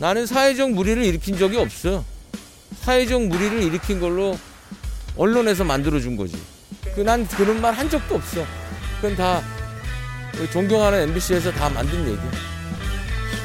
[0.00, 2.02] 나는 사회적 무리를 일으킨 적이 없어.
[2.80, 4.38] 사회적 무리를 일으킨 걸로
[5.16, 6.40] 언론에서 만들어준 거지.
[6.94, 8.44] 그 난 그런 말 한 적도 없어.
[8.96, 9.42] 그건 다
[10.52, 12.30] 존경하는 MBC에서 다 만든 얘기야.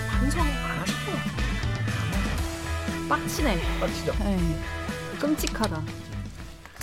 [0.09, 1.11] 반성 안 하실 것.
[3.09, 3.79] 빡치네.
[3.81, 4.13] 빡치죠.
[4.23, 4.55] 에이,
[5.19, 5.83] 끔찍하다.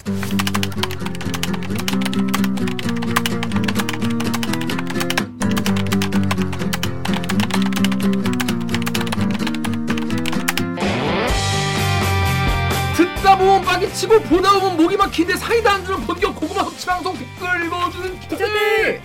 [0.05, 1.32] 듣다
[13.95, 19.03] 치고 보다 보면 목이 막히는데 사이다 안 주는 본격 고구마 섭취 방송 댓글 읽어주는 기자들.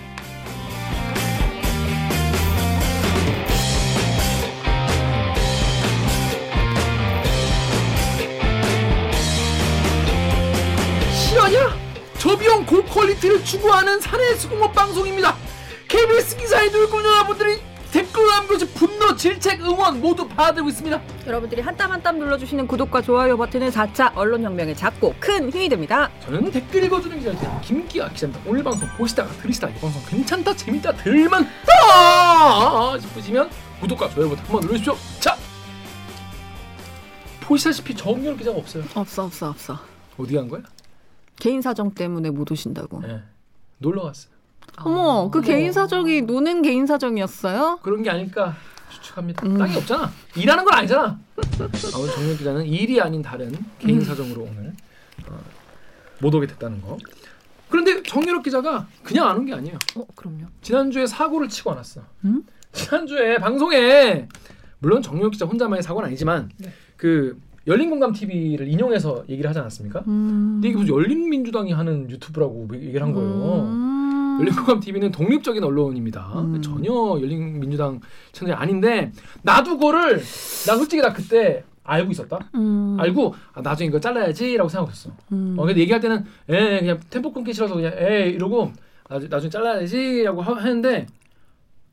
[11.12, 11.76] 실화냐?
[12.18, 15.36] 저비용 고퀄리티를 추구하는 사내 수공업 방송입니다.
[15.86, 17.60] KBS 기사에 누군 여러분들이
[18.18, 21.00] 댓글 남겨주 분노, 질책, 응원 모두 받아들고 있습니다.
[21.26, 26.10] 여러분들이 한 땀 한 땀 눌러주시는 구독과 좋아요 버튼은 4차 언론혁명의 작고 큰 힘이 됩니다.
[26.24, 28.42] 저는 댓글 읽어주는 기자 김기아 기자입니다.
[28.50, 31.48] 오늘 방송 보시다가 들으시다가 이 방송 괜찮다 재밌다 들만다
[33.00, 33.48] 싶으시면
[33.80, 34.96] 구독과 좋아요 버튼 한번 눌러주십시오.
[35.20, 35.36] 자
[37.42, 38.82] 보시다시피 정열 기자가 없어요.
[38.96, 39.78] 없어 없어 없어.
[40.18, 40.62] 어디 간 거야?
[41.36, 43.00] 개인 사정 때문에 못 오신다고.
[43.02, 43.22] 네.
[43.78, 44.32] 놀러 갔어요.
[44.84, 47.80] 어머, 그 개인 사정이 노는 개인 사정이었어요?
[47.82, 48.54] 그런 게 아닐까
[48.90, 49.46] 추측합니다.
[49.46, 49.58] 음.
[49.58, 50.10] 땅이 없잖아.
[50.36, 51.04] 일하는 건 아니잖아.
[51.06, 54.72] 아, 오늘 정열 기자는 일이 아닌 다른 개인 사정으로 오늘
[55.28, 55.38] 어,
[56.20, 56.96] 못 오게 됐다는 거.
[57.68, 59.78] 그런데 정유럽 기자가 그냥 안 온 게 아니에요.
[59.96, 60.46] 어, 그럼요.
[60.62, 62.00] 지난주에 사고를 치고 안 왔어.
[62.24, 62.42] 음?
[62.72, 64.26] 지난주에 방송에
[64.78, 66.72] 물론 정유럽 기자 혼자만의 사고는 아니지만 네.
[66.96, 70.00] 그 열린 공감 TV를 인용해서 얘기를 하지 않았습니까?
[70.06, 70.52] 음.
[70.54, 73.28] 근데 이게 무슨 열린 민주당이 하는 유튜브라고 얘기를 한 거예요.
[74.38, 74.40] 음.
[74.40, 76.32] 열린공감 TV는 독립적인 언론입니다.
[76.40, 76.62] 음.
[76.62, 78.00] 전혀 열린민주당
[78.32, 82.38] 채널이 아닌데 나도 그거를 나 솔직히 나 그때 알고 있었다.
[82.54, 82.96] 음.
[83.00, 85.10] 알고 아, 나중에 이거 잘라야지라고 생각했어.
[85.32, 85.54] 음.
[85.58, 88.72] 어, 근데 얘기할 때는 에 그냥 템포 끊기 싫어서 그냥 에 이러고
[89.08, 91.06] 나중, 나중에 잘라야지라고 하- 하는데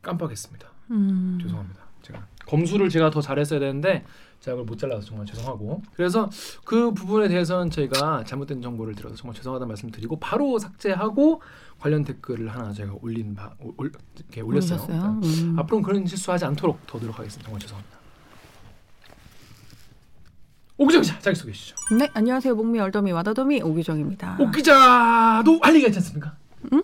[0.02, 0.68] 깜빡했습니다.
[0.92, 1.40] 음.
[1.42, 1.80] 죄송합니다.
[2.02, 4.04] 제가 검수를 제가 더 잘했어야 되는데
[4.42, 6.30] 제가 그걸 못 잘라서 정말 죄송하고 그래서
[6.64, 11.42] 그 부분에 대해서는 저희가 잘못된 정보를 들어서 정말 죄송하다는 말씀드리고 바로 삭제하고
[11.86, 14.88] 관련 댓글을 하나 제가 올린 바 올, 이렇게 올렸어요.
[15.22, 15.28] 네.
[15.28, 15.56] 음.
[15.60, 17.44] 앞으로는 그런 실수하지 않도록 더 노력하겠습니다.
[17.44, 17.98] 정말 죄송합니다.
[20.78, 21.76] 오기정 기자 자기 소개해 주시죠.
[21.96, 22.56] 네, 안녕하세요.
[22.56, 24.38] 목미 얼더미 와다더미 오기정입니다.
[24.40, 26.36] 오 기자도 할 얘기가 있지 않습니까?
[26.74, 26.82] 응?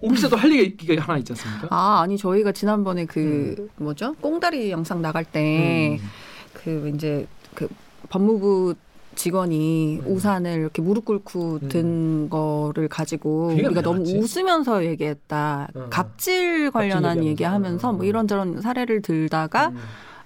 [0.00, 1.68] 오 기자도 할 얘기가 하나 있지 않습니까?
[1.70, 4.14] 아, 아니 저희가 지난번에 그 뭐죠?
[4.14, 6.08] 꽁다리 영상 나갈 때 음.
[6.54, 7.68] 그 이제 그
[8.08, 8.76] 법무부
[9.18, 10.12] 직원이 음.
[10.12, 11.68] 우산을 이렇게 무릎 꿇고 음.
[11.68, 14.16] 든 거를 가지고 우리가 왜 너무 나왔지?
[14.16, 15.68] 웃으면서 얘기했다.
[15.74, 15.86] 어.
[15.90, 17.92] 갑질 관련한 얘기하면서.
[17.94, 18.04] 뭐 어.
[18.04, 19.68] 이런저런 사례를 들다가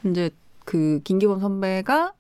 [0.05, 0.11] 음.
[0.11, 0.31] 이제
[0.67, 2.13] 그 김기범 선배가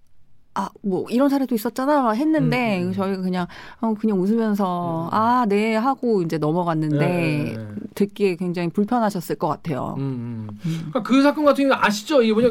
[0.54, 2.92] 아 뭐 이런 사례도 있었잖아 했는데 음, 음.
[2.92, 3.46] 저희가 그냥
[3.80, 5.14] 어, 그냥 웃으면서 음.
[5.14, 7.66] 아 네 하고 이제 넘어갔는데 네, 네, 네.
[7.94, 9.94] 듣기에 굉장히 불편하셨을 것 같아요.
[9.98, 10.48] 음, 음.
[10.64, 10.76] 음.
[10.90, 12.22] 그러니까 그 사건 같은 경우 아시죠?
[12.22, 12.50] 이게 뭐냐?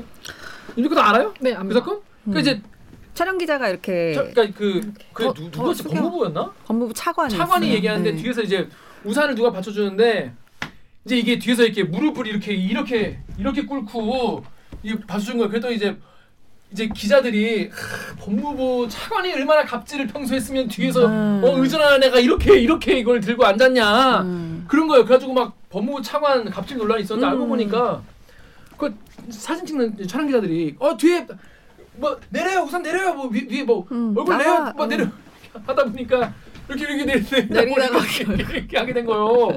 [0.76, 1.34] 이거 다 알아요?
[1.42, 2.00] 네, 그 사건?
[2.26, 2.62] 그러니까 이제
[3.22, 5.84] 촬영 기자가 이렇게 저, 그러니까 그, 그 더- 누, 더 누구였지?
[5.84, 6.52] 법무부였나?
[6.66, 7.78] 법무부 차관이 차관이 있어요.
[7.78, 8.18] 얘기하는데 네.
[8.20, 8.68] 뒤에서 이제
[9.04, 10.34] 우산을 누가 받쳐주는데
[11.06, 14.44] 이제 이게 뒤에서 이렇게 무릎을 이렇게 이렇게 이렇게 꿇고
[14.82, 15.50] 이 받쳐준 거예요.
[15.52, 15.96] 그랬더니 이제
[16.72, 21.44] 이제 기자들이 하, 법무부 차관이 얼마나 갑질을 평소 했으면 뒤에서 음.
[21.44, 24.66] 어 의전하는 애가 이렇게 이렇게 이걸 들고 앉았냐 음.
[24.68, 25.06] 그런 거예요.
[25.06, 27.32] 그래가지고 막 법무부 차관 갑질 논란이 있었는데 음.
[27.34, 28.02] 알고 보니까
[28.80, 28.96] 그
[29.30, 31.28] 사진 찍는 촬영 기자들이 어 뒤에
[32.02, 34.44] 뭐 내려요 우산 내려요 뭐 위, 위에 뭐 음, 얼굴 나가.
[34.44, 35.06] 내요 뭐 내려
[35.66, 36.34] 하다 보니까
[36.70, 39.50] 이렇게 이렇게 내리, 내리다가 이렇게, 이렇게 하게 된 거예요.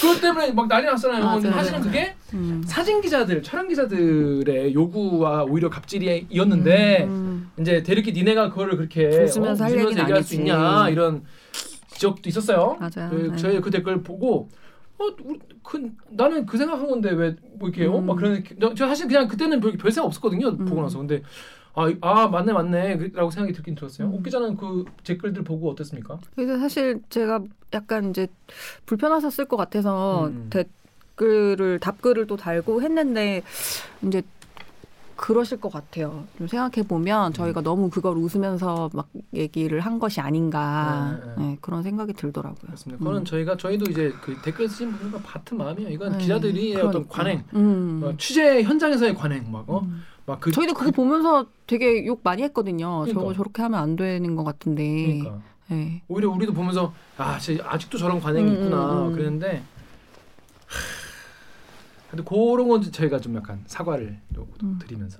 [0.00, 1.34] 그것 때문에 막 난리 났잖아요.
[1.34, 2.62] 근데 사실은 그게 음.
[2.66, 7.50] 사진 기자들, 촬영 기자들의 요구와 오히려 갑질이었는데 음.
[7.60, 10.36] 이제 대리기 니네가 그거를 그렇게 웃으면서 할 얘기는 얘기할 수 아니지.
[10.36, 11.22] 있냐 이런
[11.88, 12.78] 지적도 있었어요.
[12.80, 13.10] 맞아요.
[13.10, 13.36] 그, 네.
[13.36, 14.48] 저희 그 댓글 보고
[14.98, 17.98] 어, 우리, 그, 나는 그 생각한 건데 왜 뭐 이렇게 어?
[17.98, 18.06] 음.
[18.06, 20.56] 막 그런 저, 저 사실 그냥 그때는 별, 별 생각 없었거든요.
[20.56, 20.82] 보고 음.
[20.82, 21.22] 나서 근데
[21.78, 24.08] 아, 아 맞네 맞네라고 생각이 들긴 들었어요.
[24.08, 24.14] 음.
[24.14, 26.18] 옥 기자는 그 댓글들 보고 어땠습니까?
[26.34, 27.40] 그래서 사실 제가
[27.72, 28.26] 약간 이제
[28.86, 30.50] 불편하셨을 것 같아서 음.
[30.50, 33.42] 댓글을 답글을 또 달고 했는데
[34.02, 34.22] 이제
[35.18, 36.24] 그러실 것 같아요.
[36.38, 41.48] 좀 생각해 보면 저희가 너무 그걸 웃으면서 막 얘기를 한 것이 아닌가 네, 네.
[41.48, 42.60] 네, 그런 생각이 들더라고요.
[42.60, 42.98] 그렇습니다.
[43.00, 43.24] 그거는 음.
[43.24, 45.90] 저희가 저희도 이제 그 댓글 쓰신 분들과 같은 마음이에요.
[45.90, 47.14] 이건 네, 기자들이 어떤 그러니까.
[47.14, 48.00] 관행, 음.
[48.04, 50.04] 어, 취재 현장에서의 관행 막 어, 음.
[50.24, 53.00] 막그 저희도 그거 보면서 되게 욕 많이 했거든요.
[53.00, 53.20] 그러니까.
[53.20, 55.18] 저거 저렇게 하면 안 되는 것 같은데.
[55.18, 56.00] 그러니까 네.
[56.06, 59.12] 오히려 우리도 보면서 아, 아직도 저런 관행이 음, 있구나 음, 음.
[59.14, 59.62] 그랬는데.
[60.68, 60.97] 하,
[62.10, 64.78] 근데 그런 건 저희가 좀 약간 사과를 또 음.
[64.80, 65.18] 드리면서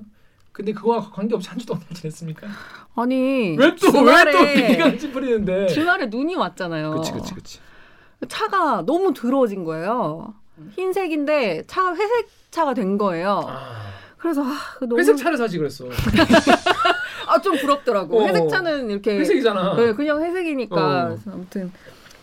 [0.52, 2.49] 근데 그거와 관계없이 한주 동안 잘 지냈습니까?
[2.96, 5.67] 아니 왜또왜 주말에 또 비가 찌푸리는데?
[5.69, 6.93] 주말에 눈이 왔잖아요.
[6.93, 7.61] 그치 그치 그치.
[8.29, 10.35] 차가 너무 더러워진 거예요.
[10.70, 13.44] 흰색인데 차가 회색 차가 된 거예요.
[13.46, 13.70] 아,
[14.17, 15.84] 그래서 아, 너무 회색 차를 사지 그랬어.
[17.29, 18.20] 아, 좀 부럽더라고.
[18.20, 18.26] 어.
[18.26, 19.76] 회색 차는 이렇게 회색이잖아.
[19.76, 20.76] 네, 그냥 회색이니까.
[20.76, 21.19] 어.
[21.26, 21.70] 아무튼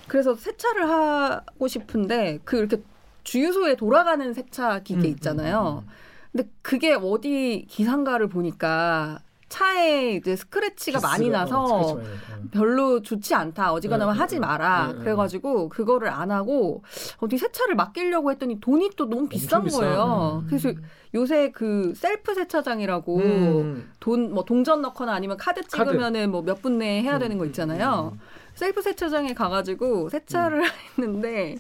[0.08, 2.82] 그래서 세차를 하고 싶은데 그 이렇게
[3.26, 5.84] 주유소에 돌아가는 세차 기계 음, 있잖아요.
[5.86, 5.92] 음, 음,
[6.32, 12.50] 근데 그게 어디 기상가를 보니까 차에 이제 스크래치가 많이 기스가, 나서 어, 스크래치 많이 나서.
[12.52, 13.72] 별로 좋지 않다.
[13.74, 14.88] 어지간하면 음, 하지 음, 마라.
[14.92, 15.00] 음, 음.
[15.00, 16.84] 그래가지고 그거를 안 하고
[17.20, 19.80] 어디 세차를 맡기려고 했더니 돈이 또 너무 비싼 비싸.
[19.80, 20.42] 거예요.
[20.44, 20.48] 음.
[20.48, 20.72] 그래서
[21.14, 23.92] 요새 그 셀프 세차장이라고 음.
[24.00, 25.62] 돈뭐 동전 넣거나 아니면 카드.
[25.64, 28.12] 찍으면은 뭐 몇 분 내에 해야 음, 되는 거 음, 있잖아요.
[28.14, 28.20] 음.
[28.56, 30.64] 셀프 세차장에 가가지고 세차를
[30.98, 31.56] 했는데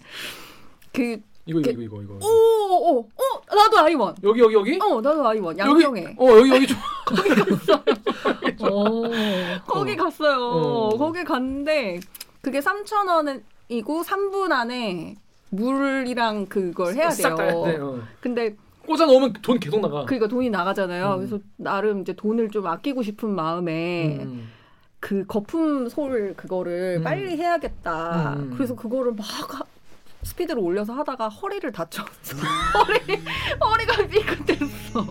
[0.92, 2.16] 그 이거 이거 이거 이거.
[2.16, 2.26] 이거.
[2.28, 4.16] 오오오 어, 나도 아이원.
[4.24, 4.80] 여기 여기 여기?
[4.82, 5.58] 어 나도 아이원.
[5.58, 6.78] 양평에 어 여기 여기 좀.
[8.72, 9.04] 어.
[9.68, 9.96] 거기 어.
[9.96, 10.38] 갔어요.
[10.40, 10.90] 어.
[10.98, 12.00] 거기 갔는데
[12.42, 15.16] 그게 3천 원이고 3분 안에
[15.52, 17.64] 물이랑 그걸 해야 싹 돼요.
[17.64, 17.78] 다 해.
[17.78, 18.00] 어.
[18.20, 18.56] 근데
[18.86, 20.06] 꽂아 넣으면 돈 계속 나가.
[20.06, 21.14] 그러니까 돈이 나가잖아요.
[21.14, 21.18] 음.
[21.18, 24.50] 그래서 나름 이제 돈을 좀 아끼고 싶은 마음에 음.
[25.00, 27.04] 그 거품 솔 그거를 음.
[27.04, 28.34] 빨리 해야겠다.
[28.38, 28.54] 음.
[28.56, 29.66] 그래서 그거를 막 하-
[30.26, 32.06] 스피드를 올려서 하다가 허리를 다쳤어.
[32.76, 33.22] 허리
[33.62, 35.06] 허리가 삐끗했어.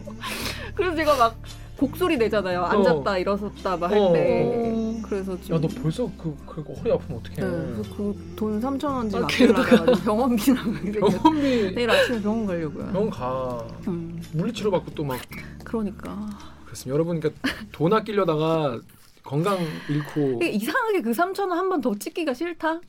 [0.75, 1.37] 그래서 제가 막
[1.77, 2.63] 곡소리 내잖아요.
[2.65, 4.13] 앉았다 일어섰다 막할 어.
[4.13, 5.01] 때.
[5.05, 7.37] 그래서 지금 야너 벌써 그, 그 허리 아프면 어떡해.
[7.37, 10.93] 네, 그래서 그돈 3천 원지 아, 맡기려다가 병원비 나가게.
[10.93, 12.87] 병원비 내일 아침에 병원 가려고요.
[12.93, 13.67] 병원 가.
[13.89, 15.21] 음, 물리치료 받고 또 막
[15.65, 16.29] 그러니까.
[16.65, 16.95] 그렇습니다.
[16.95, 18.79] 여러분 그러니까 돈 아끼려다가
[19.23, 19.59] 건강
[19.89, 22.81] 잃고 이상하게 그 3천 원 한 번 더 찍기가 싫다.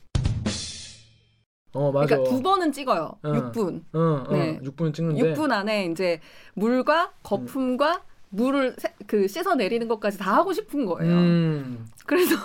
[1.76, 2.08] 어 맞아.
[2.16, 3.12] 그러니까 두 번은 찍어요.
[3.22, 3.32] 어.
[3.32, 3.84] 6분.
[3.94, 4.60] 어, 어, 네.
[4.64, 6.20] 6분 찍는데 6분 안에 이제
[6.56, 11.14] 물과 거품과 물을 세- 그 씻어 내리는 것까지 다 하고 싶은 거예요.
[11.14, 12.36] 음 그래서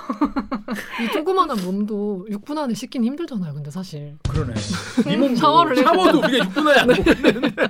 [1.02, 3.54] 이 조그만한 몸도 6분 안에 씻긴 힘들잖아요.
[3.54, 4.54] 근데 사실 그러네.
[5.12, 7.66] 이 몸도 샤워를 샤워도 우리가 6분 안에 안 먹는데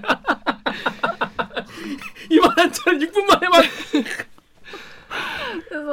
[2.30, 3.62] 이만한 차를 6분 만에 막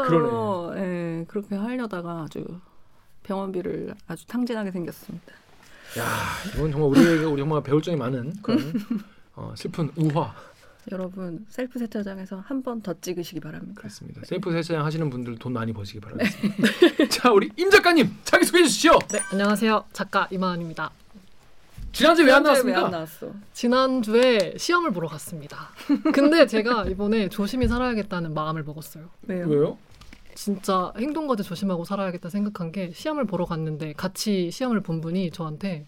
[0.08, 0.74] 그래서.
[0.78, 2.46] 예, 그렇게 하려다가 아주
[3.24, 5.34] 병원비를 아주 탕진하게 생겼습니다.
[5.98, 6.06] 야,
[6.56, 8.74] 이건 정말 우리가 우리 정말 배울 점이 많은 그런
[9.36, 10.34] 어, 슬픈 우화
[10.92, 13.74] 여러분 셀프 세차장에서 한 번 더 찍으시기 바랍니다.
[13.82, 14.22] 그렇습니다.
[14.26, 17.08] 셀프 세차장 하시는 분들 돈 많이 버시기 바라겠습니다.
[17.10, 19.00] 자, 우리 임 작가님 자기 소개해 주시죠.
[19.12, 19.84] 네, 안녕하세요.
[19.94, 20.92] 작가 이만입니다.
[21.92, 22.80] 지난주에 왜 안 나왔습니까?
[22.80, 23.32] 왜 안 나왔어?
[23.54, 25.70] 지난주에 시험을 보러 갔습니다.
[26.14, 29.10] 근데 제가 이번에 조심히 살아야겠다는 마음을 먹었어요.
[29.24, 29.48] 왜요?
[29.48, 29.78] 왜요?
[30.48, 35.88] 진짜 행동 하나도 조심하고 살아야겠다 생각한 게 시험을 보러 갔는데 같이 시험을 본 분이 저한테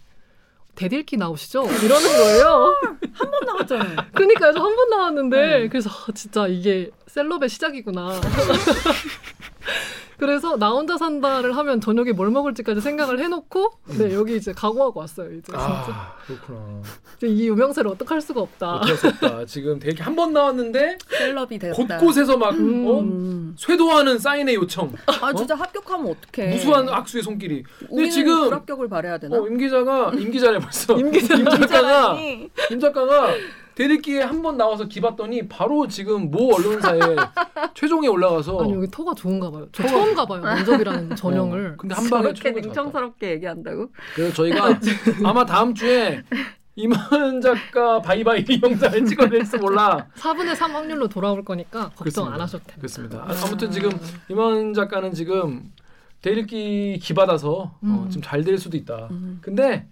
[0.74, 1.66] 대들기 나오시죠?
[1.84, 2.76] 이러는 거예요.
[3.14, 3.98] 한 번 나왔잖아요.
[4.14, 4.54] 그러니까요.
[4.54, 5.68] 저한번 나왔는데 네.
[5.70, 8.20] 그래서 아, 진짜 이게 셀럽의 시작이구나.
[10.20, 15.32] 그래서 나 혼자 산다를 하면 저녁에 뭘 먹을지까지 생각을 해놓고 네 여기 이제 각오하고 왔어요.
[15.32, 16.82] 이제 진짜 아, 그렇구나.
[17.18, 18.82] 이제 이 유명세를 어떡할 수가 없다.
[18.82, 19.46] 없다.
[19.46, 21.98] 지금 되게 한번 나왔는데 셀럽이 됐다.
[21.98, 22.86] 곳곳에서 막 음.
[22.88, 23.00] 어?
[23.00, 23.56] 음.
[23.58, 26.54] 쇄도하는 사인의 요청, 아 진짜 합격하면 어떡해?
[26.54, 27.64] 무수한 악수의 손길이.
[27.80, 29.38] 근데 우리는 지금 불합격을 바래야 되나?
[29.38, 30.98] 어, 임 기자가 임 기자네 벌써.
[31.00, 31.36] 임 기자.
[31.36, 32.18] 임 작가가.
[32.20, 33.34] 임 작가가
[33.84, 37.00] 대들기에 한 번 나와서 기봤더니 바로 지금 모 언론사에
[37.76, 39.68] 최종에 올라가서 아니 여기 토가 좋은가 봐요.
[39.72, 41.68] 저 처음 가봐요 면접이라는 전형을.
[41.68, 42.60] 어, 근데 한 방에 잡았다.
[42.60, 43.88] 능청스럽게 얘기한다고?
[44.16, 44.78] 그래서 저희가
[45.24, 46.22] 아마 다음 주에
[46.76, 50.08] 이만 작가 바이바이 영상을 찍어낼지 몰라.
[50.18, 52.34] 4분의 3 확률로 돌아올 거니까 걱정 그렇습니다.
[52.36, 52.78] 안 하셔도 됩니다.
[52.82, 53.18] 그렇습니다.
[53.28, 53.92] 아, 아무튼 지금
[54.30, 55.72] 이만 작가는 지금
[56.22, 58.08] 대리기 기받아서 어, 음.
[58.10, 59.08] 지금 잘 될 수도 있다.
[59.12, 59.38] 음.
[59.42, 59.88] 근데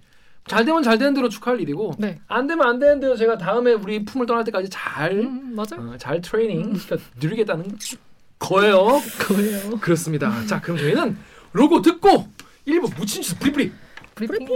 [0.47, 2.19] 잘 되면 잘 되는 대로 축하할 일이고 네.
[2.27, 5.91] 안 되면 안 되는 대로 제가 다음에 우리 품을 떠날 때까지 잘 음, 맞아요.
[5.91, 7.77] 어, 잘 트레이닝 시켜 드리겠다는
[8.39, 9.01] 거예요.
[9.17, 9.79] 그거예요.
[9.79, 10.45] 그렇습니다.
[10.45, 11.17] 자, 그럼 저희는
[11.53, 12.27] 로고 듣고
[12.65, 13.71] 일부 무친수 브리브리
[14.15, 14.47] 브리핑.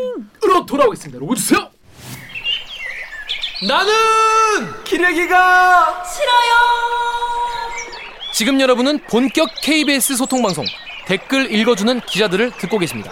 [0.44, 1.20] 으로 돌아오겠습니다.
[1.20, 1.70] 로고 주세요.
[3.68, 3.92] 나는
[4.84, 6.52] 기레기가 싫어요.
[8.34, 10.66] 지금 여러분은 본격 KBS 소통 방송
[11.06, 13.12] 댓글 읽어주는 기자들을 듣고 계십니다.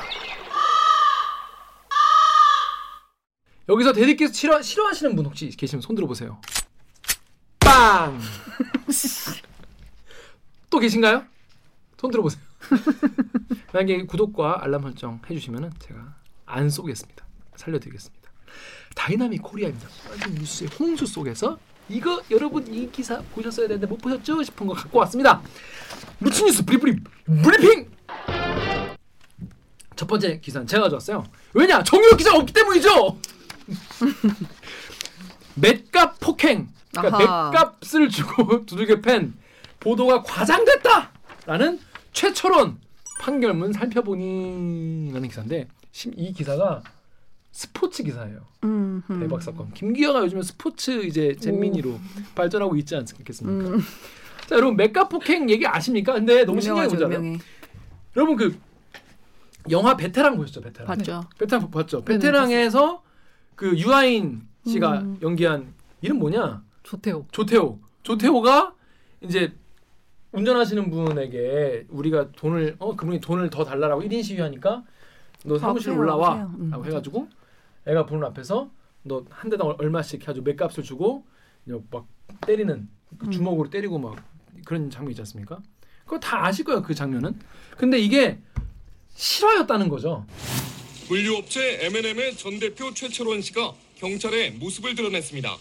[3.69, 6.41] 여기서 대리께서 싫어 싫어하시는 분 혹시 계시면 손 들어보세요.
[7.59, 8.19] 빵.
[10.71, 11.23] 또 계신가요?
[11.97, 12.41] 손 들어보세요.
[13.71, 16.15] 만약에 구독과 알람 설정 해주시면은 제가
[16.47, 17.23] 안 쏘겠습니다.
[17.55, 18.31] 살려드리겠습니다.
[18.95, 19.87] Dynamic Korea입니다.
[19.87, 21.59] 쏟아진 뉴스의 홍수 속에서
[21.89, 25.43] 이거 여러분 이 기사 보셨어야 되는데 못 보셨죠 싶은 거 갖고 왔습니다.
[26.19, 26.95] 루치 뉴스 브리브리
[27.43, 27.91] 브리핑.
[29.95, 31.23] 첫 번째 기사는 제가 가져왔어요.
[31.53, 33.19] 왜냐 정유럽 기자가 없기 때문이죠.
[35.55, 37.51] 맷값 폭행 그러니까 아하.
[37.51, 39.33] 맷값을 주고 두들겨 팬
[39.79, 41.79] 보도가 과장됐다라는
[42.13, 42.77] 최철원
[43.21, 46.81] 판결문 살펴보니라는 기사인데 심- 이 기사가
[47.51, 48.41] 스포츠 기사예요.
[48.63, 49.19] 음, 음.
[49.19, 49.73] 대박 사건.
[49.73, 51.99] 김기화가 요즘에 스포츠 이제 잼민이로
[52.35, 53.69] 발전하고 있지 않겠습니까?
[53.71, 53.81] 음,
[54.47, 56.13] 자 여러분 맥값 폭행 얘기 아십니까?
[56.13, 56.89] 근데 너무 신기한?
[56.91, 57.39] 유명해.
[58.15, 58.57] 여러분 그
[59.71, 60.61] 영화 베테랑 보셨죠?
[60.61, 60.87] 베테랑.
[60.87, 61.23] 봤죠.
[61.37, 62.05] 베테랑 봤죠?
[62.05, 63.03] 네네, 베테랑에서
[63.59, 65.19] 그 유아인 씨가 음.
[65.21, 66.63] 연기한 이름 뭐냐?
[66.83, 67.25] 좋대요.
[67.33, 67.77] 조태호.
[68.03, 68.73] 조태호가
[69.19, 69.53] 이제
[70.31, 74.85] 운전하시는 분에게 우리가 돈을 어 그분이 돈을 더 달라라고 1인 시위하니까
[75.43, 76.51] 너 사무실 오세요, 올라와 오세요.
[76.57, 76.69] 음.
[76.69, 77.27] 라고 해가지고
[77.85, 78.69] 애가 보는 앞에서
[79.03, 81.25] 너 한 대당 얼마씩 해가지고 맥값을 주고
[81.65, 82.07] 그냥 막
[82.47, 82.87] 때리는
[83.17, 83.31] 그 음.
[83.31, 84.15] 주먹으로 때리고 막
[84.63, 85.59] 그런 장면 있지 않습니까?
[86.05, 87.37] 그거 다 아실 거예요 그 장면은.
[87.75, 88.39] 근데 이게
[89.15, 90.25] 실화였다는 거죠.
[91.09, 95.57] 물류업체 M&M의 전 대표 최철원 씨가 경찰에 모습을 드러냈습니다.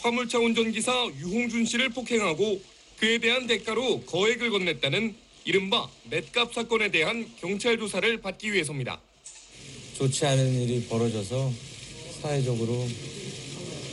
[0.00, 2.60] 화물차 운전기사 유홍준 씨를 폭행하고
[2.98, 9.00] 그에 대한 대가로 거액을 건넸다는 이른바 맷값 사건에 대한 경찰 조사를 받기 위해서입니다.
[9.96, 11.52] 좋지 않은 일이 벌어져서
[12.20, 12.84] 사회적으로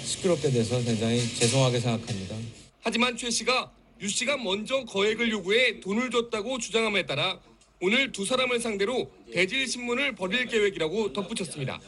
[0.03, 2.35] 시끄럽게 돼서 굉장히 죄송하게 생각합니다.
[2.81, 7.39] 하지만 최 씨가 유 씨가 먼저 거액을 요구해 돈을 줬다고 주장함에 따라
[7.81, 11.79] 오늘 두 사람을 상대로 대질 신문을 벌일 계획이라고 덧붙였습니다.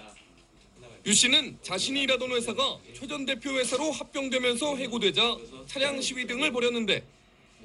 [1.06, 7.06] 유 씨는 자신이 일하던 회사가 최전 대표 회사로 합병되면서 해고되자 차량 시위 등을 벌였는데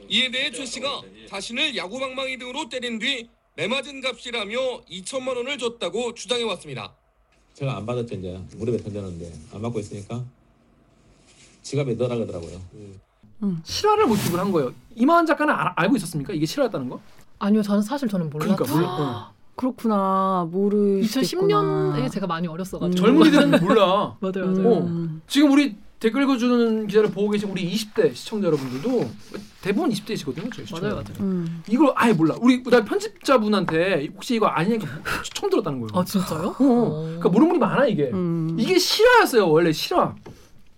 [0.09, 6.45] 이에 대해 최 씨가 자신을 야구방망이 등으로 때린 뒤 매맞은 값이라며 2천만 원을 줬다고 주장해
[6.45, 6.95] 왔습니다.
[7.55, 10.25] 제가 안 받았죠 이제 무릎에 던졌는데 안 받고 있으니까
[11.63, 12.63] 지갑에 넣으라 그러더라고요.
[13.65, 14.73] 실화를 모티브로 한 거예요.
[14.95, 16.33] 이만한 작가는 알, 알고 있었습니까?
[16.33, 17.01] 이게 실화였다는 거?
[17.43, 18.55] 아니요, 저는 사실 저는 몰랐죠.
[18.57, 18.89] 그러니까 몰라.
[18.99, 19.33] 어.
[19.57, 20.49] 그렇구나.
[20.51, 21.07] 모르겠구나.
[21.07, 22.95] 2010년에 제가 많이 어렸어가지고.
[22.95, 24.17] 젊은이들은 몰라.
[24.21, 24.55] 맞아요, 음.
[24.63, 24.69] 맞아요.
[24.77, 25.09] 어.
[25.27, 29.09] 지금 우리 댓글 읽어주는 기자를 보고 계신 우리 20대 시청자 여러분들도
[29.61, 30.53] 대부분 20대시거든요.
[30.53, 30.95] 저희 시청자 맞아요.
[30.97, 31.21] 맞아요.
[31.21, 31.63] 음.
[31.69, 32.35] 이걸 아예 몰라.
[32.41, 34.89] 우리 나 편집자분한테 혹시 이거 아니니까
[35.35, 35.91] 처음 들었다는 거예요.
[35.95, 36.49] 아 진짜요?
[36.49, 37.03] 어, 어.
[37.05, 38.11] 그러니까 모르는 분이 많아 이게.
[38.13, 38.57] 음.
[38.59, 40.15] 이게 실화였어요 원래 실화.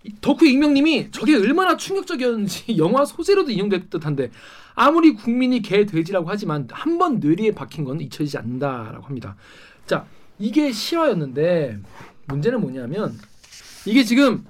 [0.03, 4.29] 이 덕후 익명님이 저게 얼마나 충격적이었는지 영화 소재로도 인용될 듯한데
[4.75, 9.35] 아무리 국민이 개 돼지라고 하지만 한 번 뇌리에 박힌 건 잊혀지지 않는다라고 합니다.
[9.85, 10.05] 자
[10.39, 11.79] 이게 실화였는데
[12.27, 13.17] 문제는 뭐냐면
[13.85, 14.45] 이게 지금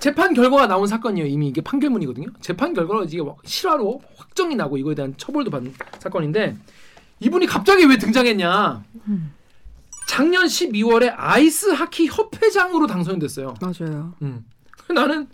[0.00, 1.26] 재판 결과가 나온 사건이에요.
[1.28, 2.28] 이미 이게 판결문이거든요.
[2.40, 6.56] 재판 결과가 이게 실화로 확정이 나고 이거에 대한 처벌도 받는 사건인데
[7.20, 8.82] 이분이 갑자기 왜 등장했냐?
[9.08, 9.32] 음.
[10.08, 13.54] 작년 12월에 아이스 하키 협회장으로 당선이 됐어요.
[13.60, 14.14] 맞아요.
[14.22, 14.44] 음.
[14.92, 15.28] 나는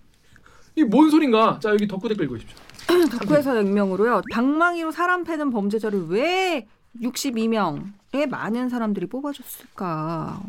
[0.76, 1.60] 이 뭔 소린가?
[1.62, 2.56] 자 여기 덕후 댓글 읽으십시오.
[3.20, 4.22] 덕후에서 익명으로요.
[4.32, 6.66] 방망이로 사람 패는 범죄자를 왜
[7.02, 10.42] 62명의 많은 사람들이 뽑아줬을까?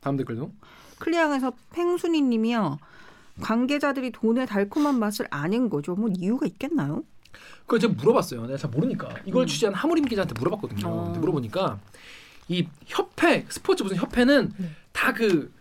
[0.00, 0.52] 다음 댓글도.
[0.98, 2.78] 클리앙에서 팽순이 님이요.
[3.40, 5.94] 관계자들이 돈의 달콤한 맛을 아는 거죠.
[5.94, 7.04] 뭐 이유가 있겠나요?
[7.60, 8.46] 그걸 제가 물어봤어요.
[8.46, 9.46] 내가 잘 모르니까 이걸 음.
[9.46, 10.88] 취재한 하무림 기자한테 물어봤거든요.
[10.88, 11.04] 어.
[11.04, 11.78] 근데 물어보니까
[12.48, 14.70] 이 협회 스포츠 무슨 협회는 네.
[14.92, 15.52] 다그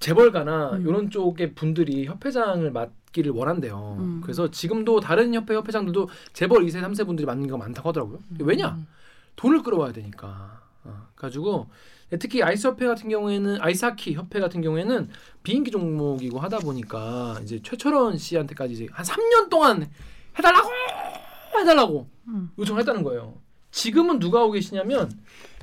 [0.00, 0.82] 재벌가나 음.
[0.82, 3.96] 이런 쪽의 분들이 협회장을 맡 기를 원한대요.
[3.98, 4.20] 음.
[4.22, 8.18] 그래서 지금도 다른 협회 협회장들도 재벌 2세 3세 분들이 맡는 경우가 많다고 하더라고요.
[8.40, 8.70] 왜냐?
[8.70, 8.86] 음.
[9.36, 10.60] 돈을 끌어와야 되니까.
[10.84, 11.68] 어, 가지고
[12.18, 15.08] 특히 아이스 협회 같은 경우에는 아이스하키 협회 같은 경우에는
[15.42, 19.88] 비인기 종목이고 하다 보니까 이제 최철원 씨한테까지 이제 한 3년 동안
[20.36, 20.68] 해달라고
[21.56, 22.50] 해달라고 음.
[22.58, 23.40] 요청했다는 거예요.
[23.70, 25.10] 지금은 누가 하고 계시냐면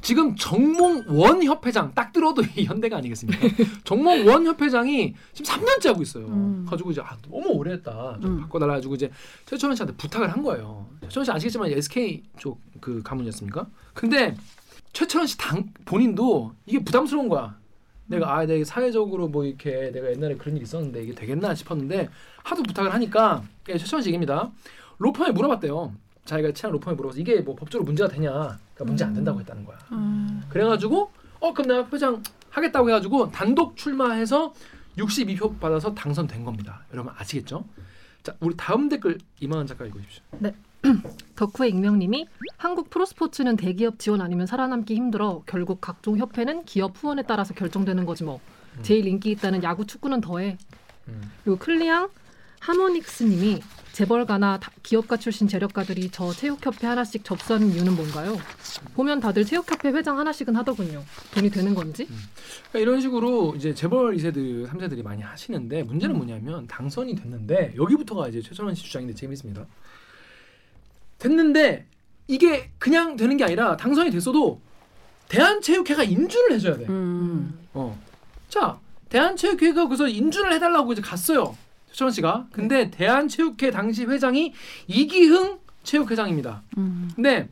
[0.01, 3.47] 지금 정몽원 협회장 딱 들어도 이 현대가 아니겠습니까?
[3.83, 6.25] 정몽원 협회장이 지금 3년째 하고 있어요.
[6.27, 6.65] 음.
[6.69, 8.19] 가지고 이제 아, 너무 오래했다.
[8.21, 8.41] 좀 음.
[8.41, 9.11] 바꿔달라 가지고 이제
[9.45, 10.87] 최철원 씨한테 부탁을 한 거예요.
[11.03, 13.67] 최철원 씨 아시겠지만 SK 쪽 그 가문이었습니까?
[13.93, 14.35] 근데
[14.93, 17.57] 최철원 씨 당 본인도 이게 부담스러운 거야.
[18.07, 22.09] 내가 아 내가 사회적으로 뭐 이렇게 내가 옛날에 그런 일이 있었는데 이게 되겠나 싶었는데
[22.43, 24.49] 하도 부탁을 하니까 예, 최철원 씨 얘기입니다.
[24.97, 25.93] 로펌에 물어봤대요.
[26.29, 28.29] 자기가 취한 로펌에 물어봐서 이게 뭐 법적으로 문제가 되냐?
[28.29, 29.77] 그러니까 문제 안 된다고 했다는 거야.
[29.91, 30.43] 음.
[30.49, 32.21] 그래가지고 어 그럼 내가 회장
[32.51, 34.53] 하겠다고 해가지고 단독 출마해서
[34.97, 36.83] 62표 받아서 당선된 겁니다.
[36.93, 37.65] 여러분 아시겠죠?
[38.21, 40.23] 자 우리 다음 댓글 이만한 작가 읽어주십시오.
[41.35, 47.53] 덕후의 익명님이 한국 프로스포츠는 대기업 지원 아니면 살아남기 힘들어 결국 각종 협회는 기업 후원에 따라서
[47.53, 48.39] 결정되는 거지 뭐.
[48.77, 48.83] 음.
[48.83, 50.57] 제일 인기 있다는 야구 축구는 더해.
[51.07, 51.31] 음.
[51.43, 52.09] 그리고 클리앙
[52.59, 53.61] 하모닉스님이
[53.93, 58.37] 재벌가나 다- 기업가 출신 재력가들이 저 체육협회 하나씩 접수하는 이유는 뭔가요?
[58.93, 61.03] 보면 다들 체육협회 회장 하나씩은 하더군요.
[61.33, 62.05] 돈이 되는 건지?
[62.71, 68.41] 그러니까 이런 식으로 이제 재벌 2세들, 3세들이 많이 하시는데 문제는 뭐냐면 당선이 됐는데 여기부터가 이제
[68.41, 69.65] 최철원 씨 주장인데 재밌습니다.
[71.17, 71.85] 됐는데
[72.27, 74.61] 이게 그냥 되는 게 아니라 당선이 됐어도
[75.27, 76.85] 대한체육회가 인준을 해줘야 돼.
[76.87, 77.59] 음.
[77.73, 77.99] 어.
[78.47, 81.57] 자, 대한체육회가 그래서 인준을 해달라고 이제 갔어요.
[81.91, 82.47] 최철원 씨가.
[82.51, 84.53] 근데 대한체육회 당시 회장이
[84.87, 86.63] 이기흥 체육회장입니다.
[86.77, 87.09] 음.
[87.15, 87.49] 근데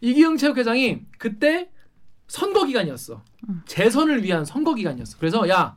[0.00, 1.70] 이기흥 체육회장이 그때
[2.28, 3.22] 선거 기간이었어.
[3.48, 3.62] 음.
[3.66, 5.18] 재선을 위한 선거 기간이었어.
[5.18, 5.76] 그래서 야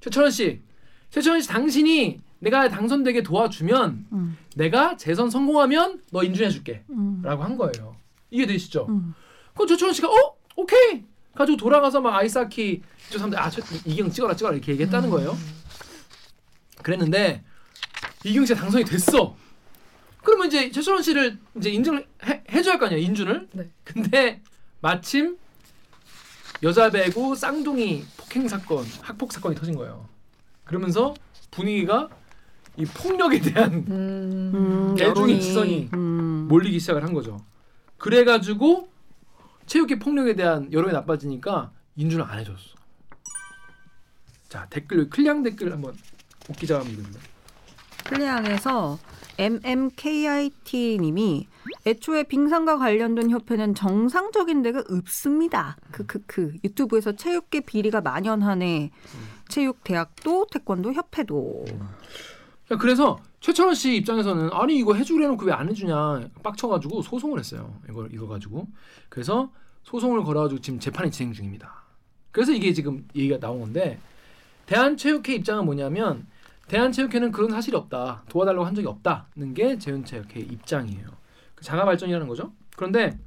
[0.00, 0.62] 최철원 씨,
[1.10, 4.38] 최철원 씨 당신이 내가 당선되게 도와주면 음.
[4.56, 6.84] 내가 재선 성공하면 너 인준해줄게.
[6.90, 7.20] 음.
[7.22, 7.96] 라고 한 거예요.
[8.30, 8.86] 이해되시죠?
[8.88, 9.14] 음.
[9.54, 14.34] 그럼 최철원 씨가 어 오케이 가지고 돌아가서 막 아이스하키 저 사람들 아 저, 이경 찍어라
[14.34, 15.36] 찍어라 이렇게 얘기했다는 거예요.
[16.82, 17.44] 그랬는데
[18.24, 19.36] 이경 씨가 당선이 됐어.
[20.22, 23.48] 그러면 이제 최철원 씨를 이제 인증을 해, 해줘야 할 거 아니야 인준을.
[23.52, 23.70] 네.
[23.84, 24.42] 근데
[24.80, 25.38] 마침
[26.62, 30.06] 여자 배구 쌍둥이 폭행 사건 학폭 사건이 터진 거예요.
[30.64, 31.14] 그러면서
[31.50, 32.08] 분위기가
[32.76, 34.52] 이 폭력에 대한 음.
[34.54, 36.46] 음, 대중의 여론이- 지선이 음.
[36.48, 37.44] 몰리기 시작을 한 거죠.
[37.96, 38.90] 그래가지고
[39.66, 42.76] 체육계 폭력에 대한 여론이 나빠지니까 인준을 안 해줬어.
[44.48, 45.96] 자 댓글 클리앙 댓글 한번
[46.50, 47.22] 옥 기자가 한번 읽어주세요.
[48.04, 48.98] 플레양에서
[49.38, 51.46] MMKIT님이
[51.86, 55.76] 애초에 빙상과 관련된 협회는 정상적인 데가 없습니다.
[55.92, 58.90] 크크크 유튜브에서 체육계 비리가 만연하네.
[59.48, 61.64] 체육대학도 태권도 협회도.
[62.72, 67.78] 야, 그래서 최철원 씨 입장에서는 아니 이거 해주려 놓고 왜 안 해주냐 빡쳐가지고 소송을 했어요.
[67.88, 68.66] 이거 이거 가지고
[69.08, 69.52] 그래서
[69.84, 71.84] 소송을 걸어가지고 지금 재판이 진행 중입니다.
[72.32, 73.98] 그래서 이게 지금 얘기가 나온 건데
[74.66, 76.26] 대한체육회 입장은 뭐냐면
[76.70, 81.04] 대한체육회는 그런 사실이 없다 도와달라고 한 적이 없다는 게 대한체육회 입장이에요.
[81.56, 82.52] 그 자가 발전이라는 거죠.
[82.76, 83.18] 그런데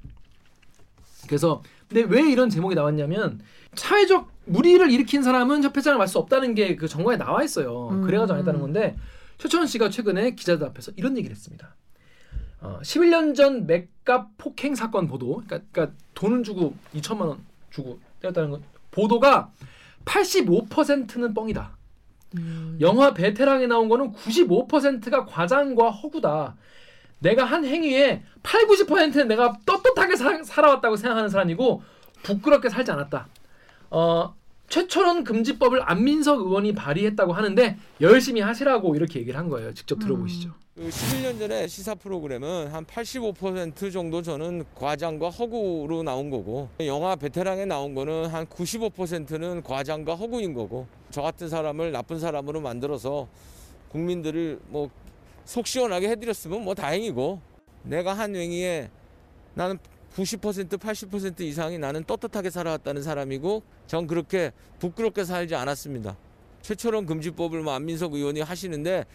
[1.27, 3.41] 그래서 근데 왜 이런 제목이 나왔냐면
[3.75, 7.89] 사회적 무리를 일으킨 사람은 협회장을 맡을 수 없다는 게 그 정과에 나와 있어요.
[7.89, 8.01] 음.
[8.03, 8.95] 그래가지고 안 했다는 건데
[9.39, 11.75] 최철원 씨가 최근에 기자들 앞에서 이런 얘기를 했습니다.
[12.61, 17.39] 어, 11년 전 맥값 폭행 사건 보도, 그러니까, 그러니까 돈을 주고 2천만 원
[17.71, 19.51] 주고 때렸다는 건 보도가
[20.05, 21.75] 85%는 뻥이다.
[22.37, 22.77] 음.
[22.81, 26.55] 영화 베테랑에 나온 거는 95%가 과장과 허구다.
[27.19, 31.83] 내가 한 행위에 8, 90%는 내가 떳떳하게 사, 살아왔다고 생각하는 사람이고
[32.23, 33.27] 부끄럽게 살지 않았다.
[33.91, 34.35] 어,
[34.69, 39.73] 최철원 금지법을 안민석 의원이 발의했다고 하는데 열심히 하시라고 이렇게 얘기를 한 거예요.
[39.73, 40.51] 직접 들어보시죠.
[40.75, 47.65] 그 11년 전에 시사 프로그램은 한 85% 정도 저는 과장과 허구로 나온 거고 영화 베테랑에
[47.65, 53.27] 나온 거는 한 95%는 과장과 허구인 거고 저 같은 사람을 나쁜 사람으로 만들어서
[53.89, 54.89] 국민들을 뭐
[55.45, 57.41] 속 시원하게 해드렸으면 뭐 다행이고
[57.83, 58.89] 내가 한 행위에
[59.55, 59.77] 나는
[60.15, 66.15] 90% 80% 이상이 나는 떳떳하게 살아왔다는 사람이고 전 그렇게 부끄럽게 살지 않았습니다.
[66.61, 69.05] 최철원 금지법을 뭐 안민석 의원이 하시는데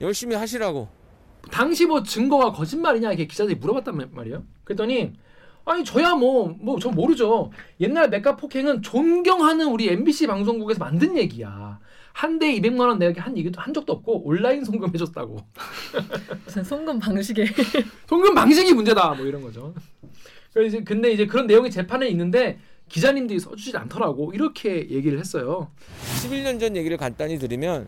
[0.00, 0.88] 열심히 하시라고
[1.50, 4.42] 당시 뭐 증거가 거짓말이냐 이렇게 기자들이 물어봤단 말- 말이에요.
[4.64, 5.12] 그랬더니
[5.64, 7.50] 아니 저야 뭐 뭐 저 모르죠.
[7.80, 11.78] 옛날 맥가 폭행은 존경하는 우리 MBC 방송국에서 만든 얘기야.
[12.12, 15.36] 한 대에 200만 원 내게 한 얘기도 한 적도 없고 온라인 송금 해줬다고.
[16.44, 17.46] 무슨 송금 방식에
[18.08, 19.72] 송금 방식이 문제다 뭐 이런 거죠.
[20.52, 22.58] 그래서 근데 이제 그런 내용이 재판에 있는데
[22.88, 25.68] 기자님들이 써주지 않더라고 이렇게 얘기를 했어요.
[26.22, 27.86] 11년 전 얘기를 간단히 드리면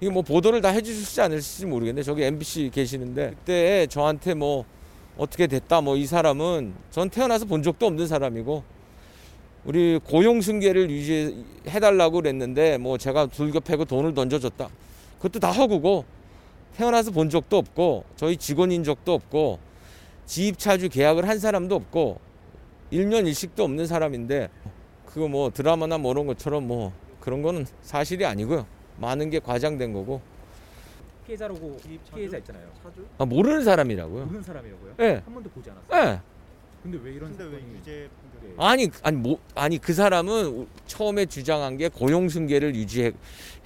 [0.00, 4.64] 이게 뭐 보도를 다 해주실지 않을지 모르겠는데 저기 MBC 계시는데 그때 저한테 뭐
[5.16, 8.62] 어떻게 됐다 뭐 이 사람은 전 태어나서 본 적도 없는 사람이고
[9.64, 14.68] 우리 고용 승계를 유지해달라고 그랬는데 뭐 제가 패고 돈을 던져줬다
[15.16, 16.04] 그것도 다 허구고
[16.76, 19.58] 태어나서 본 적도 없고 저희 직원인 적도 없고
[20.30, 22.20] 지입차주 계약을 한 사람도 없고
[22.92, 24.48] 일년 일식도 없는 사람인데
[25.04, 28.64] 그거 뭐 드라마나 뭐 이런 것처럼 뭐 그런 거는 사실이 아니고요.
[28.98, 30.20] 많은 게 과장된 거고
[31.26, 31.76] 피해자라고
[32.14, 32.68] 피해자 있잖아요.
[33.18, 34.24] 아, 모르는 사람이라고요.
[34.26, 34.94] 모르는 사람이라고요?
[35.00, 35.22] 예.
[35.24, 36.12] 한 번도 보지 않았어요.
[36.12, 36.20] 예.
[36.82, 40.66] 근데 왜 이런 근데 왜 사건이 유죄 판결이 아니 아니 뭐 아니 그 사람은 우-
[40.86, 43.12] 처음에 주장한 게 고용 승계를 유지해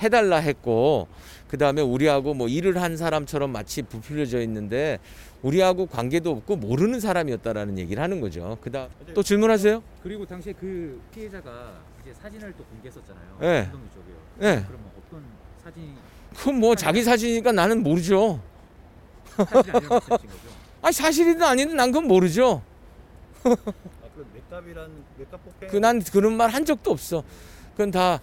[0.03, 1.07] 해달라 했고
[1.49, 4.99] 그 다음에 우리하고 뭐 일을 한 사람처럼 마치 부풀려져 있는데
[5.43, 8.57] 우리하고 관계도 없고 모르는 사람이었다라는 얘기를 하는 거죠.
[8.61, 9.83] 그다음 또 질문하세요?
[10.03, 13.39] 그리고 당시에 그 피해자가 이제 사진을 또 공개했었잖아요.
[13.41, 13.61] 네.
[13.73, 14.17] 운동 유적이요.
[14.41, 14.65] 예.
[14.67, 15.23] 그러면 어떤
[15.63, 15.95] 사진이
[16.35, 18.41] 그건 뭐 자기 사진이니까 나는 모르죠.
[19.37, 20.49] 사실이 아니라는 말씀이신 거죠?
[20.83, 22.63] 아 사실이든 아니든 난 그건 모르죠.
[23.45, 27.23] 아 그럼 맥갑이란 맥갑 폭행 그난 그런 말 한 적도 없어.
[27.73, 28.21] 그건 다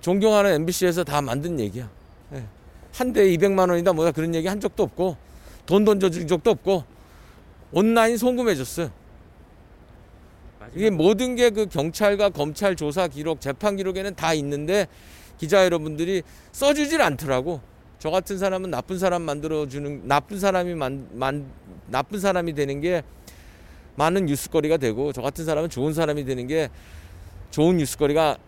[0.00, 1.88] 존경하는 MBC에서 다 만든 얘기야.
[2.34, 2.44] 예.
[2.92, 5.16] 한 대에 200만 원이다 뭐다 그런 얘기 한 적도 없고
[5.66, 6.84] 돈 던져준 적도 없고
[7.72, 8.90] 온라인 송금해줬어요.
[10.74, 14.86] 이게 모든 게 그 경찰과 검찰 조사 기록, 재판 기록에는 다 있는데
[15.38, 17.60] 기자 여러분들이 써주질 않더라고.
[17.98, 21.44] 저 같은 사람은 나쁜 사람 만들어주는 나쁜 사람이 만, 만
[21.88, 23.02] 나쁜 사람이 되는 게
[24.00, 26.70] 많은 뉴스거리가 되고 저 같은 사람은 좋은 사람이 되는 게
[27.50, 28.38] 좋은 뉴스거리가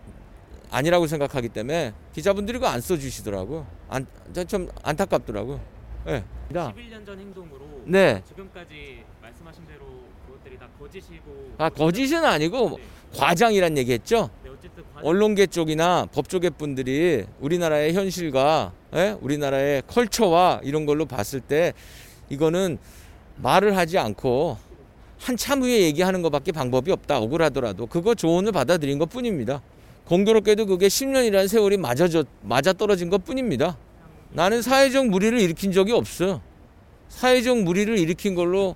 [0.71, 3.63] 아니라고 생각하기 때문에 기자분들이 그거 안 써주시더라고.
[3.87, 4.07] 안,
[4.47, 5.59] 좀 안타깝더라고.
[6.07, 6.23] 예.
[6.49, 6.59] 네.
[6.59, 8.23] 11년 전 행동으로 네.
[8.27, 9.85] 지금까지 말씀하신 대로
[10.25, 12.83] 그것들이 다 거짓이고 아 거짓은 아니고 네.
[13.19, 14.31] 과장이란 얘기했죠.
[14.43, 19.15] 네, 과정- 언론계 쪽이나 법조계 분들이 우리나라의 현실과 예?
[19.21, 21.73] 우리나라의 컬처와 이런 걸로 봤을 때
[22.29, 22.79] 이거는
[23.37, 24.57] 말을 하지 않고
[25.23, 27.17] 한참 후에 얘기하는 것밖에 방법이 없다.
[27.19, 29.61] 억울하더라도 그거 조언을 받아들인 것 뿐입니다.
[30.03, 33.77] 공교롭게도 그게 10년이라는 세월이 맞아져, 맞아 떨어진 것 뿐입니다.
[34.31, 36.41] 나는 사회적 무리를 일으킨 적이 없어.
[37.07, 38.75] 사회적 무리를 일으킨 걸로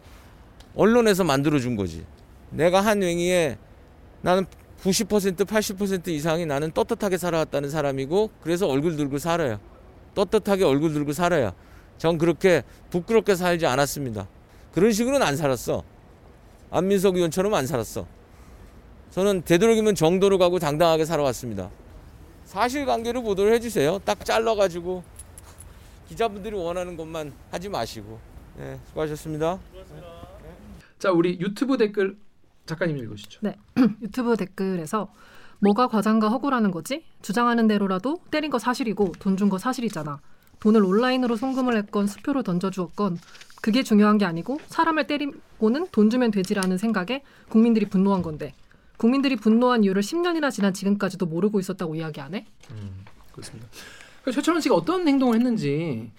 [0.73, 2.05] 언론에서 만들어 준 거지.
[2.49, 3.57] 내가 한 행위에
[4.21, 4.45] 나는
[4.83, 9.59] 90% 80% 이상이 나는 떳떳하게 살아왔다는 사람이고 그래서 얼굴 들고 살아요.
[10.15, 11.51] 떳떳하게 얼굴 들고 살아요.
[11.97, 14.29] 전 그렇게 부끄럽게 살지 않았습니다.
[14.71, 15.83] 그런 식으로는 안 살았어.
[16.71, 18.05] 안민석 의원처럼 안 살았어.
[19.11, 21.69] 저는 되도록이면 정도로 가고 당당하게 살아왔습니다.
[22.45, 23.99] 사실관계로 보도를 해주세요.
[24.05, 25.03] 딱 잘라가지고
[26.09, 28.19] 기자분들이 원하는 것만 하지 마시고.
[28.57, 29.59] 네, 수고하셨습니다.
[30.99, 32.17] 자 우리 유튜브 댓글
[32.65, 33.41] 작가님 읽으시죠.
[34.01, 35.13] 유튜브 댓글에서
[35.59, 37.03] 뭐가 과장과 허구라는 거지?
[37.21, 40.19] 주장하는 대로라도 때린 거 사실이고 돈 준 거 사실이잖아.
[40.59, 43.19] 돈을 온라인으로 송금을 했건 수표로 던져주었건
[43.61, 48.53] 그게 중요한 게 아니고 사람을 때리고는 돈 주면 되지라는 생각에 국민들이 분노한 건데
[48.97, 52.45] 국민들이 분노한 이유를 10년이나 지난 지금까지도 모르고 있었다고 이야기 안 해?
[52.71, 53.67] 음, 그렇습니다.
[54.31, 56.11] 최철원 씨가 어떤 행동을 했는지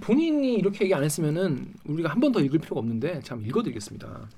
[0.00, 4.28] 본인이 이렇게 얘기 안 했으면은 우리가 한 번 더 읽을 필요가 없는데 한번 읽어드리겠습니다.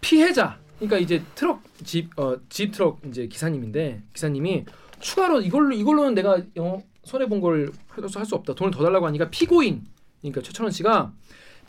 [0.00, 4.64] 피해자, 그러니까 이제 트럭 집, 어, 집 트럭 이제 기사님인데 기사님이
[5.00, 8.54] 추가로 이걸로 이걸로는 내가 어, 손해 본 걸 할 수 없다.
[8.54, 9.82] 돈을 더 달라고 하니까 피고인,
[10.30, 11.12] 그러니까 최철원 씨가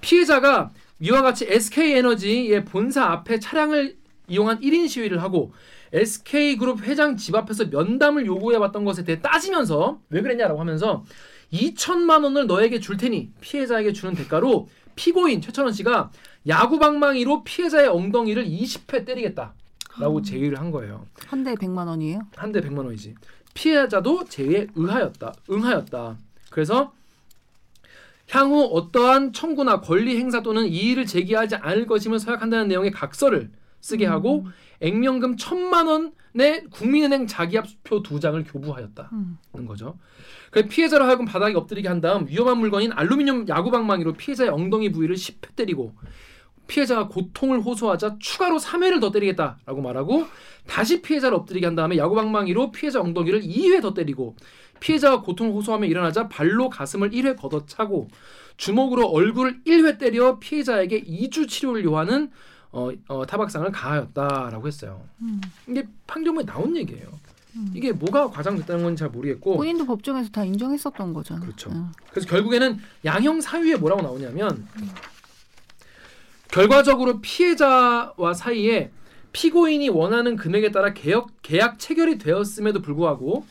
[0.01, 5.53] 피해자가 이와 같이 SK 에너지의 본사 앞에 차량을 이용한 1인 시위를 하고
[5.93, 11.05] SK그룹 회장 집 앞에서 면담을 요구해왔던 것에 대해 따지면서 왜 그랬냐라고 하면서
[11.53, 16.11] 2천만 원을 너에게 줄 테니 피해자에게 주는 대가로 피고인 최철원 씨가
[16.47, 21.05] 야구 방망이로 피해자의 엉덩이를 20회 때리겠다라고 제의를 한 거예요.
[21.27, 22.19] 한 대에 100만 원이에요?
[22.35, 23.15] 한 대 100만 원이지.
[23.53, 25.33] 피해자도 제의에 의하였다.
[25.49, 26.17] 응하였다.
[26.49, 26.91] 그래서
[28.29, 34.45] 향후 어떠한 청구나 권리 행사 또는 이의를 제기하지 않을 것임을 서약한다는 내용의 각서를 쓰게 하고
[34.81, 39.65] 액면금 천만 원의 국민은행 자기압표 두 장을 교부하였다는 음.
[39.65, 39.97] 거죠.
[40.51, 45.55] 그 피해자로 하여금 바닥에 엎드리게 한 다음 위험한 물건인 알루미늄 야구방망이로 피해자의 엉덩이 부위를 10회
[45.55, 45.93] 때리고
[46.67, 50.25] 피해자가 고통을 호소하자 추가로 3회를 더 때리겠다라고 말하고
[50.67, 54.35] 다시 피해자를 엎드리게 한 다음에 야구방망이로 피해자 엉덩이를 2회 더 때리고
[54.79, 58.07] 피해자가 고통을 호소하며 일어나자 발로 가슴을 1회 걷어차고
[58.57, 62.31] 주먹으로 얼굴을 1회 때려 피해자에게 2주 치료를 요하는
[62.71, 65.01] 어, 어, 타박상을 가하였다라고 했어요.
[65.21, 65.41] 음.
[65.67, 67.07] 이게 판결문에 나온 얘기예요.
[67.55, 67.71] 음.
[67.73, 71.41] 이게 뭐가 과장됐다는 건지 잘 모르겠고 본인도 법정에서 다 인정했었던 거잖아.
[71.41, 71.71] 그렇죠.
[71.71, 71.91] 응.
[72.11, 74.67] 그래서 결국에는 양형 사유에 뭐라고 나오냐면
[76.49, 78.91] 결과적으로 피해자와 사이에
[79.31, 83.45] 피고인이 원하는 금액에 따라 계약, 계약 체결이 되었음에도 불구하고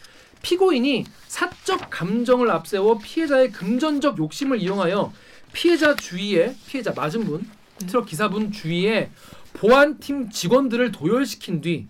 [0.47, 5.13] 피고인이 사적 감정을 앞세워 피해자의 금전적 욕심을 이용하여
[5.53, 7.51] 피해자 주위에 피해자 맞은 분
[7.89, 9.11] 트럭 기사분 주위에
[9.55, 11.89] 보안팀 직원들을 도열시킨 뒤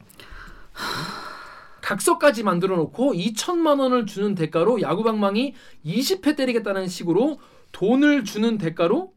[1.82, 7.38] 각서까지 만들어 놓고 2천만 원을 주는 대가로 야구방망이 20회 때리겠다는 식으로
[7.72, 9.12] 돈을 주는 대가로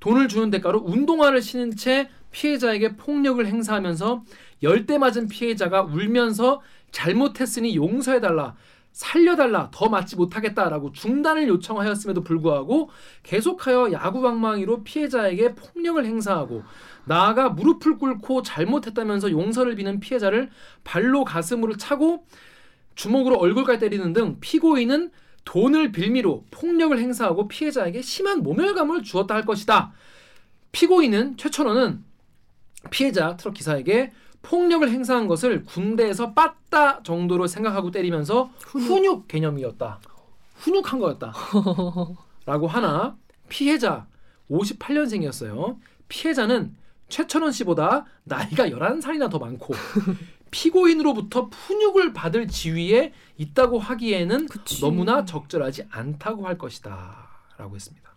[0.00, 4.24] 돈을 주는 대가로 운동화를 신은 채 피해자에게 폭력을 행사하면서
[4.62, 8.54] 열대 맞은 피해자가 울면서 잘못했으니 용서해달라
[8.94, 12.90] 살려달라 더 맞지 못하겠다라고 중단을 요청하였음에도 불구하고
[13.24, 16.62] 계속하여 야구방망이로 피해자에게 폭력을 행사하고
[17.04, 20.48] 나아가 무릎을 꿇고 잘못했다면서 용서를 비는 피해자를
[20.84, 22.24] 발로 가슴으로 차고
[22.94, 25.10] 주먹으로 얼굴까지 때리는 등 피고인은
[25.44, 29.92] 돈을 빌미로 폭력을 행사하고 피해자에게 심한 모멸감을 주었다 할 것이다.
[30.70, 32.04] 피고인은 최천원은
[32.90, 34.12] 피해자 트럭 기사에게
[34.44, 40.00] 폭력을 행사한 것을 군대에서 빠따 정도로 생각하고 때리면서 훈육 개념이었다.
[40.56, 41.32] 훈육한 거였다.
[42.46, 43.16] 라고 하나
[43.48, 44.06] 피해자
[44.50, 45.78] 58년생이었어요.
[46.08, 46.76] 피해자는
[47.08, 49.74] 최천원 씨보다 나이가 11살이나 더 많고
[50.50, 54.80] 피고인으로부터 훈육을 받을 지위에 있다고 하기에는 그치.
[54.80, 57.28] 너무나 적절하지 않다고 할 것이다.
[57.56, 58.14] 라고 했습니다.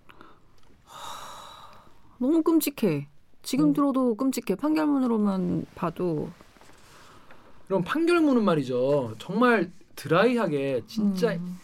[2.19, 3.07] 너무 끔찍해.
[3.47, 3.73] 지금 음.
[3.73, 4.55] 들어도 끔찍해.
[4.57, 6.29] 판결문으로만 봐도
[7.67, 9.15] 그럼 판결문은 말이죠.
[9.19, 11.57] 정말 드라이하게 진짜 음.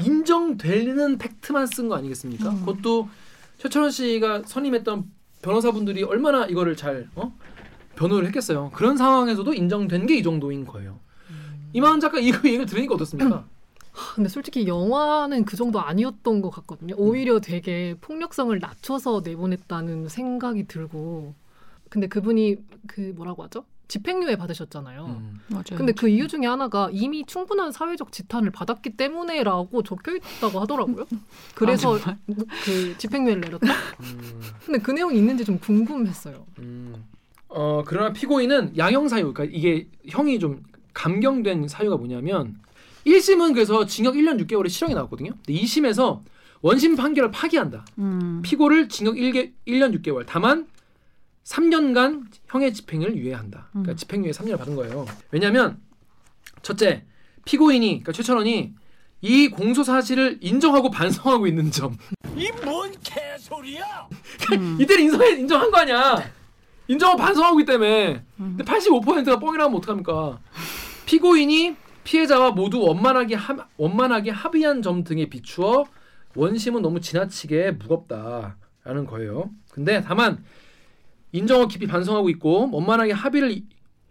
[0.00, 2.48] 인정되는 팩트만 쓴 거 아니겠습니까?
[2.48, 2.60] 음.
[2.60, 3.10] 그것도
[3.58, 5.04] 최철원 씨가 선임했던
[5.42, 7.36] 변호사분들이 얼마나 이거를 잘 어?
[7.96, 8.70] 변호를 했겠어요.
[8.72, 11.00] 그런 상황에서도 인정된 게 이 정도인 거예요.
[11.28, 11.68] 음.
[11.74, 13.44] 이만한 작가 이거 얘기를 들으니까 어떻습니까?
[14.14, 16.94] 근데 솔직히 영화는 그 정도 아니었던 것 같거든요.
[16.96, 21.34] 오히려 되게 폭력성을 낮춰서 내보냈다는 생각이 들고.
[21.88, 22.56] 근데 그분이
[22.86, 23.64] 그 뭐라고 하죠?
[23.88, 25.04] 집행유예 받으셨잖아요.
[25.06, 25.40] 음.
[25.48, 25.76] 맞아요.
[25.76, 31.06] 근데 그 이유 중에 하나가 이미 충분한 사회적 지탄을 받았기 때문에라고 적혀 있다고 하더라고요.
[31.54, 31.96] 그래서
[32.64, 33.66] 그 집행유예를 내렸다.
[34.00, 34.40] 음.
[34.64, 36.44] 근데 그 내용이 있는지 좀 궁금했어요.
[36.58, 37.04] 음.
[37.48, 42.58] 어 그러나 피고인은 양형 사유, 그러니까 이게 형이 좀 감경된 사유가 뭐냐면
[43.06, 45.30] 1심은 그래서 징역 1년 6개월의 실형이 나왔거든요.
[45.44, 46.22] 근데 2심에서
[46.62, 47.84] 원심 판결을 파기한다.
[47.98, 48.42] 음.
[48.42, 50.66] 피고를 징역 1개, 1년 6개월, 다만
[51.44, 53.68] 3년간 형의 집행을 유예한다.
[53.70, 53.96] 그러니까 음.
[53.96, 55.06] 집행유예 3년을 받은 거예요.
[55.30, 55.78] 왜냐하면
[56.62, 57.04] 첫째,
[57.44, 58.74] 피고인이 그러니까 최철원이
[59.22, 61.96] 이 공소 사실을 인정하고 반성하고 있는 점.
[62.36, 64.08] 이 뭔 개소리야?
[64.58, 64.78] 음.
[64.80, 66.22] 이때는 인정해, 인정한 거 아니야.
[66.88, 68.22] 인정하고 반성하고 있기 때문에.
[68.40, 68.54] 음.
[68.58, 70.40] 근데 85%가 뻥이라면 어떡합니까?
[71.06, 71.76] 피고인이
[72.10, 75.84] 피해자와 모두 원만하게 합, 원만하게 합의한 점 등에 비추어
[76.36, 79.50] 원심은 너무 지나치게 무겁다라는 거예요.
[79.72, 80.44] 근데 다만
[81.32, 83.66] 인정하고 깊이 반성하고 있고 원만하게 합의를 이-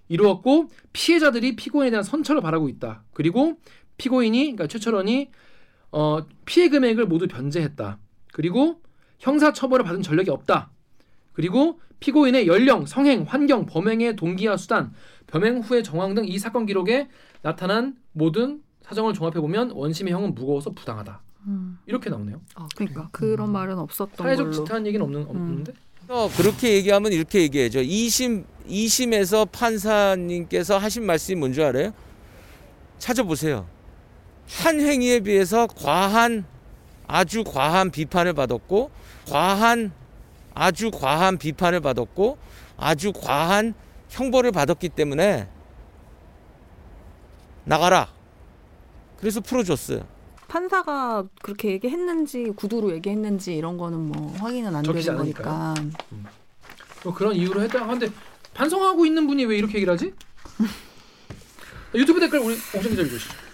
[0.09, 3.03] 이루었고 피해자들이 피고인에 대한 선처를 바라고 있다.
[3.13, 3.57] 그리고
[3.97, 5.31] 피고인이 그러니까 최철원이
[5.91, 7.97] 어, 피해 금액을 모두 변제했다.
[8.33, 8.81] 그리고
[9.19, 10.69] 형사 처벌을 받은 전력이 없다.
[11.35, 14.93] 그리고 피고인의 연령, 성행, 환경, 범행의 동기와 수단,
[15.27, 17.07] 범행 후의 정황 등 이 사건 기록에
[17.41, 21.21] 나타난 모든 사정을 종합해 보면 원심의 형은 무거워서 부당하다.
[21.47, 21.77] 음.
[21.85, 22.41] 이렇게 나오네요.
[22.55, 24.53] 아, 그러니까 그런 말은 없었던 사회적.
[24.53, 25.73] 지탄 얘기는 없는 없는데.
[26.07, 27.79] 어, 그렇게 얘기하면 이렇게 얘기해죠.
[27.79, 31.91] 2심 2심에서 판사님께서 하신 말씀이 뭔지 알아요?
[32.99, 33.67] 찾아보세요.
[34.47, 36.45] 한 행위에 비해서 과한
[37.07, 38.91] 아주 과한 비판을 받았고
[39.29, 39.91] 과한
[40.55, 42.37] 아주 과한 비판을 받았고
[42.77, 43.73] 아주 과한
[44.09, 45.47] 형벌을 받았기 때문에
[47.65, 48.07] 나가라.
[49.17, 50.07] 그래서 풀어줬어요.
[50.47, 55.73] 판사가 그렇게 얘기했는지 구두로 얘기했는지 이런 거는 뭐 확인은 안 되는 거니까.
[57.03, 57.85] 뭐 그런 이유로 했다.
[57.85, 58.09] 근데
[58.53, 60.13] 반성하고 있는 분이 왜 이렇게 얘기를 하지?
[61.93, 63.44] 유튜브 댓글 우리 옥정 기자 읽으시죠.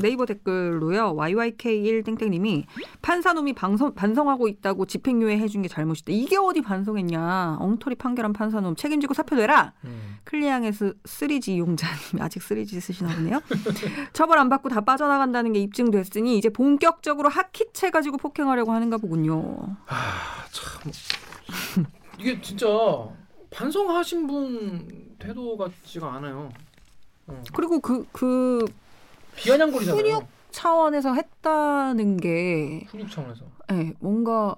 [0.00, 1.14] 네이버 댓글로요.
[1.16, 2.64] YYK1땡땡님이
[3.02, 6.12] 판사놈이 방송, 반성하고 있다고 집행유예 해준 게 잘못이다.
[6.12, 7.58] 이게 어디 반성했냐.
[7.60, 9.72] 엉터리 판결한 판사놈 책임지고 사표 내라.
[9.84, 10.18] 음.
[10.24, 13.40] 클리앙에서 3G 이용자님 아직 3G 쓰시나 보네요.
[14.12, 19.76] 처벌 안 받고 다 빠져나간다는 게 입증됐으니 이제 본격적으로 하키채 가지고 폭행하려고 하는가 보군요.
[19.86, 20.92] 아, 참
[22.18, 22.66] 이게 진짜
[23.50, 26.50] 반성하신 분 태도 같지가 않아요.
[27.26, 27.42] 어.
[27.54, 28.64] 그리고 그, 그
[29.40, 30.00] 비아냥거리잖아요.
[30.02, 33.44] 훈육 차원에서 했다는 게 훈육 차원에서.
[33.72, 34.56] 예, 뭔가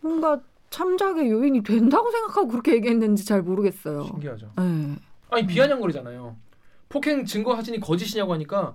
[0.00, 0.40] 뭔가
[0.70, 4.04] 참작의 요인이 된다고 생각하고 그렇게 얘기했는지 잘 모르겠어요.
[4.04, 4.52] 신기하죠.
[4.60, 4.96] 예.
[5.30, 6.36] 아니 비아냥거리잖아요.
[6.88, 8.74] 폭행 증거 사진이 거짓이냐고 하니까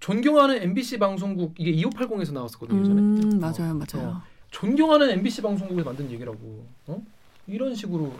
[0.00, 3.00] 존경하는 MBC 방송국 이게 2580에서 나왔었거든요 예전에.
[3.00, 4.08] 음, 맞아요, 맞아요.
[4.08, 4.22] 어.
[4.50, 6.66] 존경하는 MBC 방송국에서 만든 얘기라고.
[6.86, 7.02] 어?
[7.46, 8.12] 이런 식으로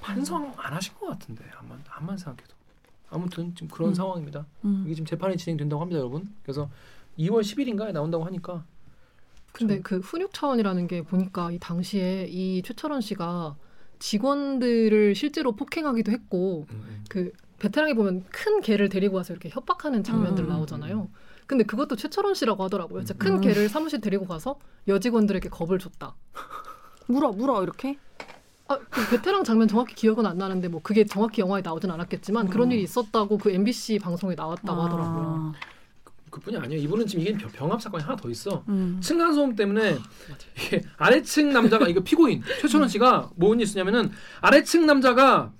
[0.00, 2.55] 반성 안 하신 것 같은데 암만 암만 생각해도.
[3.10, 3.94] 아무튼 지금 그런 음.
[3.94, 4.46] 상황입니다.
[4.64, 4.82] 음.
[4.86, 6.28] 이게 지금 재판이 진행된다고 합니다, 여러분.
[6.42, 6.68] 그래서
[7.18, 8.64] 2월 10일인가에 나온다고 하니까
[9.52, 13.56] 근데 그 훈육 차원이라는 게 보니까 이 당시에 이 최철원 씨가
[13.98, 20.44] 직원들을 실제로 폭행하기도 했고 음, 그 베테랑에 보면 큰 개를 데리고 와서 이렇게 협박하는 장면들
[20.44, 20.48] 음.
[20.50, 21.08] 나오잖아요.
[21.46, 23.04] 근데 그것도 최철원 씨라고 하더라고요.
[23.04, 23.40] 진짜 큰 음.
[23.40, 26.14] 개를 사무실 데리고 가서 여직원들에게 겁을 줬다.
[27.06, 27.98] 물어 물어 이렇게.
[28.68, 32.68] 아, 그 베테랑 장면 정확히 기억은 안 나는데 뭐 그게 정확히 영화에 나오진 않았겠지만 그런
[32.68, 32.72] 음.
[32.72, 35.52] 일이 있었다고 그 MBC 방송에 나왔다고 하더라고요.
[35.54, 35.60] 아,
[36.30, 36.82] 그뿐이 아니에요.
[36.82, 38.64] 이분은 지금 이게 병- 병합 사건이 하나 더 있어.
[38.68, 38.98] 음.
[39.00, 39.96] 층간 소음 때문에
[40.56, 45.52] 이게 아래층 남자가 이거 피고인 최철원 씨가 뭔 일이 있었냐면은 아래층 남자가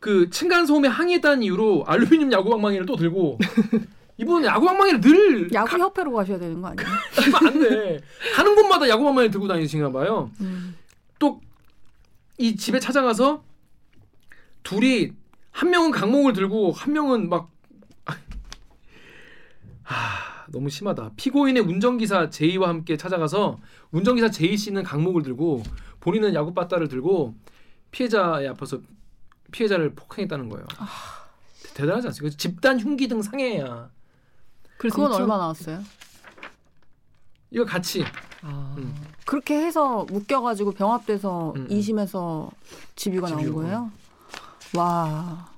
[0.00, 3.38] 그 층간 소음에 항의했다는 이유로 알루미늄 야구 방망이를 또 들고
[4.16, 6.88] 이분은 야구 방망이를 늘 야구 협회로 가 셔야 되는 거 아니에요?
[7.46, 8.00] 안 돼.
[8.34, 10.30] 가는 곳마다 야구 방망이 들고 다니시나 봐요.
[10.40, 10.76] 음.
[11.18, 11.40] 또
[12.38, 13.44] 이 집에 찾아가서
[14.62, 15.12] 둘이
[15.50, 17.50] 한 명은 강목을 들고 한 명은 막
[19.90, 21.12] 아, 너무 심하다.
[21.16, 23.58] 피고인의 운전기사 제이와 함께 찾아가서
[23.90, 25.62] 운전기사 제이 씨는 강목을 들고
[26.00, 27.34] 본인은 야구 빠따를 들고
[27.90, 28.80] 피해자의 앞에서
[29.50, 30.66] 피해자를 폭행했다는 거예요.
[31.74, 32.36] 대단하지 않습니까?
[32.36, 33.90] 집단 흉기 등 상해야
[34.76, 35.82] 그래서 그건 얼마 나왔어요?
[37.50, 38.04] 이거 같이
[38.42, 38.94] 아, 음.
[39.24, 41.68] 그렇게 해서 묶여가지고 병합돼서 음, 음.
[41.68, 42.50] 2심에서
[42.96, 43.90] 집유가 나온 거예요?
[44.76, 45.48] 와,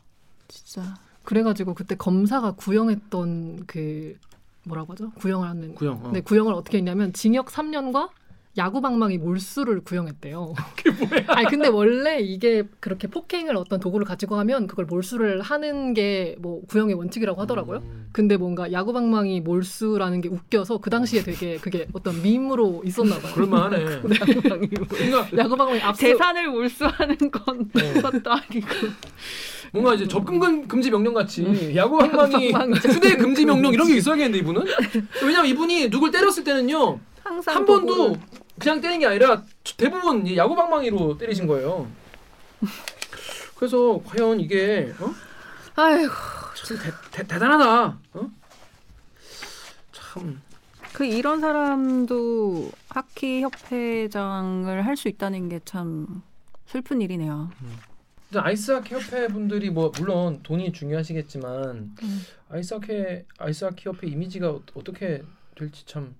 [0.48, 0.94] 진짜.
[1.24, 4.16] 그래가지고 그때 검사가 구형했던 그
[4.64, 5.10] 뭐라고 하죠?
[5.12, 6.04] 구형을 하는 구형.
[6.04, 6.10] 어.
[6.12, 8.10] 네, 구형을 어떻게 했냐면 징역 3년과
[8.58, 10.54] 야구 방망이 몰수를 구형했대요.
[10.76, 11.24] 그게 뭐야?
[11.28, 16.62] 아니 근데 원래 이게 그렇게 폭행을 어떤 도구를 가지고 하면 그걸 몰수를 하는 게 뭐
[16.68, 17.78] 구형의 원칙이라고 하더라고요.
[17.78, 18.08] 음.
[18.12, 23.32] 근데 뭔가 야구 방망이 몰수라는 게 웃겨서 그 당시에 되게 그게 어떤 밈으로 있었나 봐요.
[23.34, 23.84] 그럴만하네.
[24.00, 28.00] 그러니까 야구 방망이 앞서 재산을 몰수하는 건 네.
[28.00, 28.68] 것도 아니고
[29.72, 32.50] 뭔가 이제 접근 금- 금지 명령 같이 야구 방망이.
[32.52, 34.64] 휴대 금지 명령 이런 게 있어야겠는데 이분은
[35.22, 38.16] 왜냐면 이분이 누굴 때렸을 때는요 항상 한 번도
[38.60, 39.42] 그냥 때린 게 아니라
[39.76, 41.90] 대부분 이 야구 방망이로 때리신 거예요.
[43.56, 45.10] 그래서 과연 이게 어?
[45.76, 46.12] 아이고
[46.66, 47.98] 참 대, 대, 대 단하다.
[48.14, 48.30] 어?
[49.92, 50.42] 참
[50.92, 56.22] 그 이런 사람도 하키 협회장을 할 수 있다는 게 참
[56.66, 57.48] 슬픈 일이네요.
[58.28, 62.22] 진짜 아이스하키 협회 분들이 뭐 물론 돈이 중요하시겠지만 음.
[62.50, 65.22] 아이스하키 아이스하키 협회 이미지가 어, 어떻게
[65.56, 66.14] 될지 참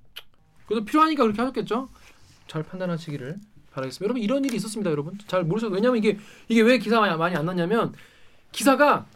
[0.66, 1.88] 그래도 필요하니까 그렇게 하셨겠죠.
[2.50, 3.38] 잘 판단하시기를
[3.70, 4.04] 바라겠습니다.
[4.04, 5.16] 여러분 이런 일이 있었습니다, 여러분.
[5.28, 7.92] 잘 모르셔도 왜냐면 이게 이게 왜 기사가 많이- 안 났냐면
[8.50, 9.06] 기사가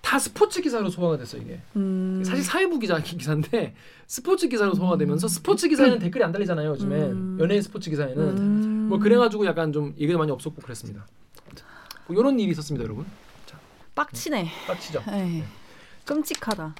[0.00, 1.60] 다 스포츠 기사로 소화가 됐어 이게.
[1.74, 2.22] 음.
[2.24, 3.74] 사실 사회부 기자 기사인데
[4.06, 7.36] 스포츠 기사로 소화가 되면서 스포츠 기사에는 댓글이 안 달리잖아요 요즘에 음.
[7.40, 8.86] 연예인 스포츠 기사에는 음.
[8.90, 11.04] 뭐 그래가지고 약간 좀 얘기도 많이 없었고 그랬습니다.
[12.06, 13.04] 뭐 이런 일이 있었습니다, 여러분.
[13.96, 14.48] 빡치네.
[14.68, 15.02] 빡치죠.
[15.08, 15.42] 에이,
[16.04, 16.74] 끔찍하다.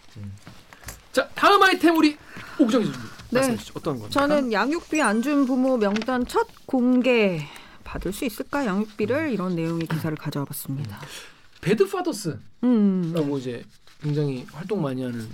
[1.15, 2.17] 자 다음 아이템 우리
[2.59, 2.93] 옥정희 좀
[3.31, 3.39] 네.
[3.39, 3.73] 말씀해 주시죠.
[3.77, 4.11] 어떤 겁니까?
[4.11, 7.41] 저는 양육비 안 준 부모 명단 첫 공개
[7.85, 11.01] 받을 수 있을까 양육비를 이런 내용의 기사를 가져와 봤습니다.
[11.61, 13.15] 배드 파더스라고 음.
[13.39, 13.63] 이제
[14.03, 15.27] 굉장히 활동 많이 하는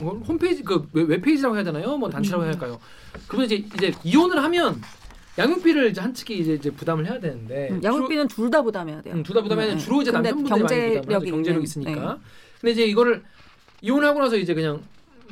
[0.00, 1.96] 뭐 홈페이지 그 웹- 웹페이지라고 해야 되나요?
[1.96, 2.80] 뭐 단체라고 해야 할까요?
[3.28, 4.82] 그분 이제 이제 이혼을 하면
[5.38, 9.14] 양육비를 이제 한 측이 이제, 이제 부담을 해야 되는데 음, 양육비는 둘 다 부담해야 돼요.
[9.14, 11.26] 음, 둘다 부담해야 음, 주로 이제 남편분들이 많이 부담하죠.
[11.30, 11.90] 경제력이 있으니까.
[12.14, 12.20] 네.
[12.60, 13.22] 근데 이제 이거를
[13.82, 14.82] 이혼하고 나서 이제 그냥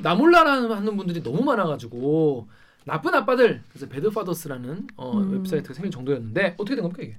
[0.03, 2.47] 나 몰라라는 하는 분들이 너무 많아가지고
[2.85, 5.33] 나쁜 아빠들 그래서 배드파더스라는 어, 음.
[5.39, 7.17] 웹사이트가 생길 정도였는데 어떻게 된 겁니까 이게?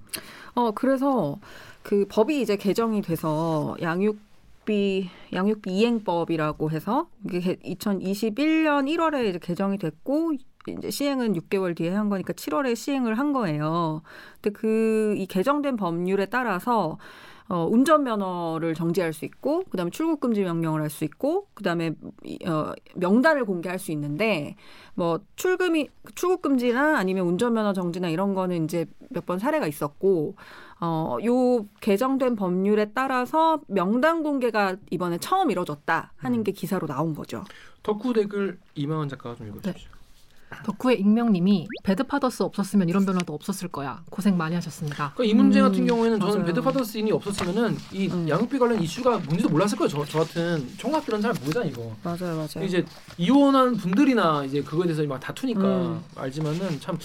[0.54, 1.40] 어 그래서
[1.84, 10.34] 그 법이 이제 개정이 돼서 양육비 양육비 이행법이라고 해서 이게 2021년 1월에 이제 개정이 됐고
[10.68, 14.02] 이제 시행은 6개월 뒤에 한 거니까 7월에 시행을 한 거예요.
[14.42, 16.98] 근데 그 이 개정된 법률에 따라서
[17.48, 21.94] 어, 운전면허를 정지할 수 있고, 그 다음에 출국 금지 명령을 할 수 있고, 그 다음에
[22.48, 24.56] 어, 명단을 공개할 수 있는데,
[24.96, 30.36] 뭐 출금이 출국 금지나 아니면 운전면허 정지나 이런 거는 이제 몇 번 사례가 있었고,
[30.82, 36.44] 어, 요 개정된 법률에 따라서 명단 공개가 이번에 처음 이뤄졌다 하는 음.
[36.44, 37.44] 게 기사로 나온 거죠.
[37.84, 39.95] 덕후 댓글 이만원 작가가 좀 읽어주십시오.
[40.64, 44.02] 덕후의 익명님이 배드파더스 없었으면 이런 변화도 없었을 거야.
[44.10, 45.12] 고생 많이 하셨습니다.
[45.16, 46.46] 그러니까 이 문제 음, 같은 경우에는 저는 맞아요.
[46.46, 48.28] 배드파더스인이 없었으면은 이 음.
[48.30, 49.90] 양육비 관련 이슈가 뭔지도 몰랐을 거예요.
[49.90, 51.96] 저, 저 같은 총각들은 잘 모르잖아 이거.
[52.04, 52.66] 맞아요, 맞아요.
[52.66, 52.86] 이제
[53.18, 56.04] 이혼한 분들이나 이제 그거에 대해서 막 다투니까 음.
[56.16, 56.98] 알지만은 참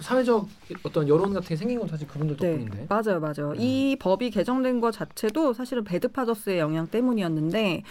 [0.00, 0.48] 사회적
[0.82, 2.86] 어떤 여론 같은 게 생긴 건 사실 그분들 네, 덕분인데.
[2.88, 3.50] 맞아요, 맞아요.
[3.52, 3.56] 음.
[3.58, 7.82] 이 법이 개정된 것 자체도 사실은 배드파더스의 영향 때문이었는데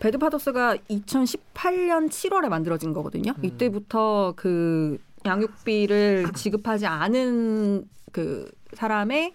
[0.00, 3.32] 배드파더스가 2018년 7월에 만들어진 거거든요.
[3.38, 3.44] 음.
[3.44, 9.32] 이때부터 그 양육비를 지급하지 않은 그 사람의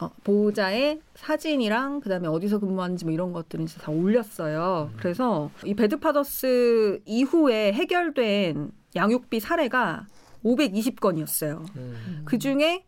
[0.00, 4.90] 어, 보호자의 사진이랑 그다음에 어디서 근무하는지 뭐 이런 것들은 다 올렸어요.
[4.92, 4.96] 음.
[4.98, 10.06] 그래서 이 배드파더스 이후에 해결된 양육비 사례가
[10.44, 11.76] 520건이었어요.
[11.76, 12.22] 음.
[12.24, 12.84] 그 중에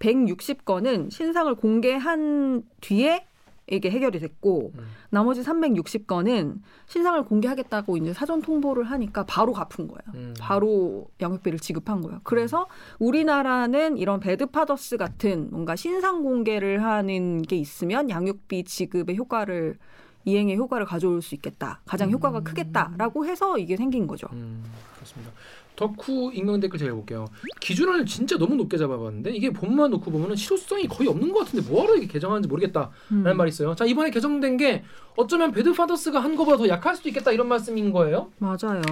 [0.00, 3.24] 160건은 신상을 공개한 뒤에
[3.70, 4.86] 이게 해결이 됐고 음.
[5.10, 10.00] 나머지 360건은 신상을 공개하겠다고 이제 사전 통보를 하니까 바로 갚은 거예요.
[10.14, 10.34] 음.
[10.38, 12.20] 바로 양육비를 지급한 거예요.
[12.22, 12.66] 그래서
[12.98, 19.78] 우리나라는 이런 배드파더스 같은 뭔가 신상 공개를 하는 게 있으면 양육비 지급의 효과를
[20.24, 21.80] 이행의 효과를 가져올 수 있겠다.
[21.86, 24.26] 가장 효과가 크겠다라고 해서 이게 생긴 거죠.
[24.32, 24.62] 음,
[24.94, 25.32] 그렇습니다.
[25.78, 27.26] 덕후 익명 댓글 제가 볼게요.
[27.60, 31.94] 기준을 진짜 너무 높게 잡아봤는데 이게 본만 놓고 보면은 실효성이 거의 없는 것 같은데 뭐하러
[31.94, 33.36] 이게 개정하는지 모르겠다라는 음.
[33.36, 33.76] 말이 있어요.
[33.76, 34.82] 자 이번에 개정된 게
[35.16, 38.32] 어쩌면 배드 파더스가 한 거보다 더 약할 수도 있겠다 이런 말씀인 거예요.
[38.38, 38.82] 맞아요.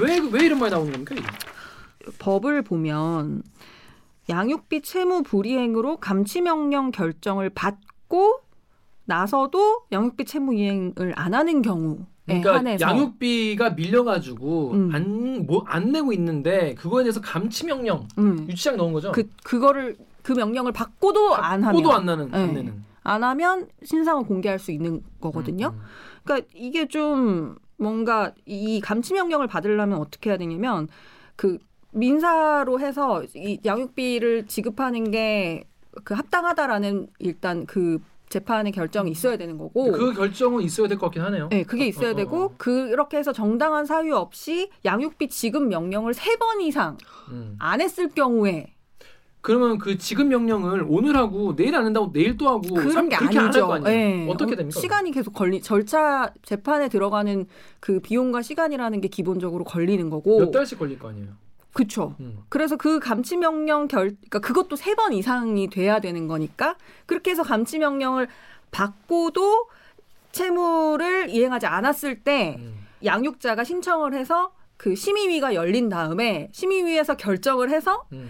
[0.00, 1.16] 왜 왜 이런 말이 나오는 겁니까?
[2.20, 3.42] 법을 보면
[4.28, 8.40] 양육비 채무 불이행으로 감치 명령 결정을 받고
[9.04, 14.90] 나서도 양육비 채무 이행을 안 하는 경우에 그러니까 한해서 양육비가 밀려가지고 음.
[14.94, 19.12] 안 뭐 안 내고 있는데 그거에 대해서 감치 명령 음, 유치장 넣은 거죠.
[19.12, 22.52] 그 그거를 그 명령을 받고도 안 하면 꼬도 안 나는 안 네.
[22.54, 25.68] 내는 안 하면 신상을 공개할 수 있는 거거든요.
[25.68, 25.82] 음, 음.
[26.24, 30.88] 그러니까 이게 좀 뭔가 이 감치 명령을 받으려면 어떻게 해야 되냐면
[31.36, 31.58] 그
[31.92, 35.64] 민사로 해서 이 양육비를 지급하는 게
[36.04, 37.98] 그 합당하다라는 일단 그
[38.36, 39.92] 재판의 결정이 있어야 되는 거고.
[39.92, 41.48] 그 결정은 있어야 될 것 같긴 하네요.
[41.50, 42.54] 네, 그게 있어야 어, 어, 되고 어.
[42.58, 46.98] 그렇게 해서 정당한 사유 없이 양육비 지급 명령을 세 번 이상
[47.30, 47.56] 음.
[47.58, 48.74] 안 했을 경우에
[49.40, 53.14] 그러면 그 지급 명령을 오늘 하고 내일 안 한다고 내일 또 하고 그런 삼- 게
[53.16, 53.78] 아니죠.
[53.86, 54.26] 예.
[54.28, 54.78] 어떻게 어, 됩니까?
[54.80, 57.46] 시간이 계속 걸리 절차 재판에 들어가는
[57.80, 60.40] 그 비용과 시간이라는 게 기본적으로 걸리는 거고.
[60.40, 61.28] 몇 달씩 걸릴 거 아니에요.
[61.76, 62.14] 그쵸.
[62.20, 62.38] 음.
[62.48, 67.42] 그래서 그 감치 명령 결, 그러니까 그것도 세 번 이상이 돼야 되는 거니까 그렇게 해서
[67.42, 68.28] 감치 명령을
[68.70, 69.66] 받고도
[70.32, 72.74] 채무를 이행하지 않았을 때 음.
[73.04, 78.28] 양육자가 신청을 해서 그 심의위가 열린 다음에 심의위에서 결정을 해서 음.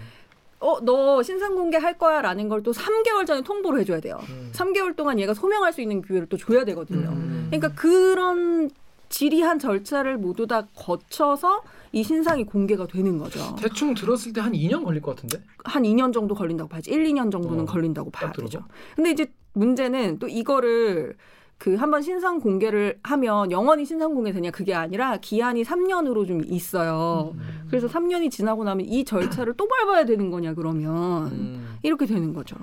[0.59, 4.19] 어 너 신상 공개할 거야 라는 걸 또 3개월 전에 통보를 해줘야 돼요.
[4.29, 4.51] 음.
[4.53, 7.09] 3개월 동안 얘가 소명할 수 있는 기회를 또 줘야 되거든요.
[7.09, 7.47] 음.
[7.51, 8.69] 그러니까 그런
[9.09, 11.61] 지리한 절차를 모두 다 거쳐서
[11.97, 13.39] 이 신상이 공개가 되는 거죠.
[13.59, 15.43] 대충 들었을 때 한 2년 걸릴 것 같은데.
[15.63, 16.91] 한 2년 정도 걸린다고 봐야지.
[16.91, 18.31] 1, 2년 정도는 어, 걸린다고 봐야?
[18.31, 18.63] 되죠.
[18.95, 21.15] 근데 이제 문제는 또 이거를
[21.57, 27.31] 그 한번 신상 공개를 하면 영원히 신상 공개되냐 그게 아니라 기한이 3년으로 좀 있어요.
[27.33, 27.65] 음.
[27.67, 31.77] 그래서 3년이 지나고 나면 이 절차를 또 밟아야 되는 거냐 그러면 음.
[31.81, 32.55] 이렇게 되는 거죠.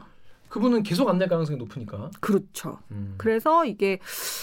[0.54, 2.10] 그분은 계속 안 낼 가능성이 높으니까.
[2.20, 2.78] 그렇죠.
[2.92, 3.14] 음.
[3.16, 3.98] 그래서 이게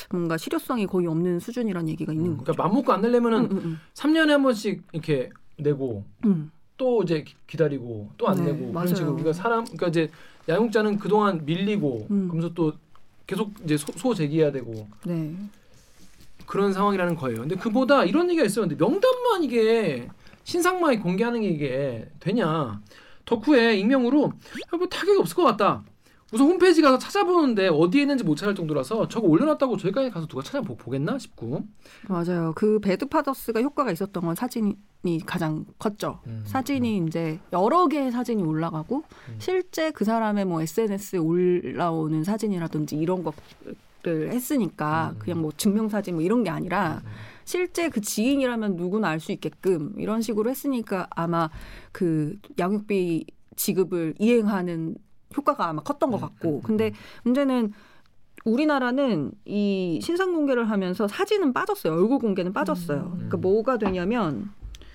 [0.10, 2.44] 뭔가 실효성이 거의 없는 수준이라는 얘기가 있는 거죠.
[2.52, 6.52] 그러니까 맘 먹고 안 내려면은 음, 음, 3년에 한 번씩 이렇게 내고 음.
[6.76, 8.88] 또 이제 기- 기다리고 또안 네, 내고 맞아요.
[8.88, 10.12] 그런 식으로 그러니까 사람 그러니까 이제
[10.50, 12.28] 양육자는 그동안 밀리고 음.
[12.28, 12.74] 그러면서 또
[13.26, 15.34] 계속 이제 소, 소 제기해야 되고 네.
[16.46, 17.40] 그런 상황이라는 거예요.
[17.40, 18.68] 근데 그보다 이런 얘기가 있어요.
[18.68, 20.10] 근데 명단만 이게
[20.44, 22.82] 신상만 공개하는 게 이게 되냐?
[23.24, 25.84] 덕후에 익명으로 야, 뭐 타격이 없을 것 같다.
[26.34, 31.20] 우선 홈페이지 가서 찾아보는데 어디에 있는지 못 찾을 정도라서 저거 올려놨다고 저기까지 가서 누가 찾아보겠나
[31.20, 31.66] 싶고.
[32.08, 32.54] 맞아요.
[32.56, 34.76] 그 배드 파더스가 효과가 있었던 건 사진이
[35.26, 36.22] 가장 컸죠.
[36.28, 39.36] 음, 사진이 이제 여러 개의 사진이 올라가고 음.
[39.40, 45.20] 실제 그 사람의 뭐 SNS에 올라오는 사진이라든지 이런 것들 했으니까 음.
[45.20, 47.10] 그냥 뭐 증명사진 뭐 이런 게 아니라 음.
[47.44, 51.50] 실제 그 지인이라면 누구나 알 수 있게끔 이런 식으로 했으니까 아마
[51.92, 53.26] 그 양육비
[53.58, 54.96] 지급을 이행하는
[55.36, 56.92] 효과가 아마 컸던 것 음, 같고 음, 근데
[57.24, 57.74] 문제는
[58.44, 61.94] 우리나라는 이 신상 공개를 하면서 사진은 빠졌어요.
[61.94, 63.12] 얼굴 공개는 빠졌어요.
[63.14, 64.50] 그러니까 뭐가 되냐면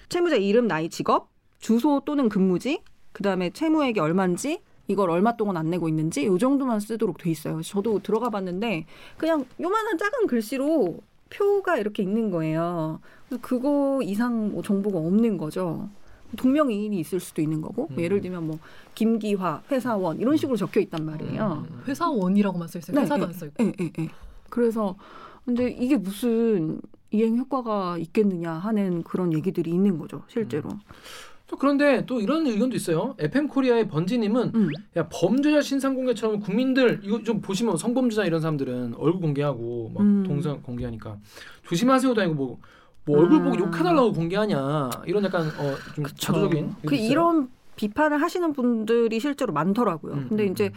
[0.08, 2.82] 채무자 이름, 나이, 직업, 주소 또는 근무지,
[3.12, 7.62] 그다음에 채무액이 얼마인지 이걸 얼마 동안 안 내고 있는지 요 정도만 쓰도록 돼 있어요.
[7.62, 10.98] 저도 들어가 봤는데 그냥 요만한 작은 글씨로
[11.30, 13.00] 표가 이렇게 있는 거예요.
[13.28, 15.88] 그래서 그거 이상 뭐 정보가 없는 거죠.
[16.36, 18.00] 동명이인이 있을 수도 있는 거고 뭐 음.
[18.00, 18.58] 예를 들면 뭐
[18.94, 21.66] 김기화 회사원 이런 식으로 적혀 있단 말이에요.
[21.70, 21.82] 음.
[21.86, 22.94] 회사원이라고만 써 있어요.
[22.96, 23.26] 네, 회사도 네.
[23.26, 23.64] 안써 있고.
[23.64, 24.08] 예, 예, 예.
[24.48, 24.96] 그래서
[25.44, 30.68] 근데 이게 무슨 이행 효과가 있겠느냐 하는 그런 얘기들이 있는 거죠, 실제로.
[31.46, 33.14] 또 그런데 또 이런 의견도 있어요.
[33.18, 34.68] FM 코리아의 번지님은 음.
[34.96, 40.24] 야 범죄자 신상 공개처럼 국민들 이거 좀 보시면 성범죄자 이런 사람들은 얼굴 공개하고 막 음.
[40.24, 41.18] 동상 공개하니까
[41.68, 42.58] 조심하세요도 아니고 뭐,
[43.06, 43.44] 뭐 얼굴 아.
[43.44, 46.94] 보고 욕해달라고 공개하냐 이런 약간 어, 좀 자조적인 그.
[46.94, 50.14] 이런 비판을 하시는 분들이 실제로 많더라고요.
[50.14, 50.72] 음, 근데 음, 이제 음.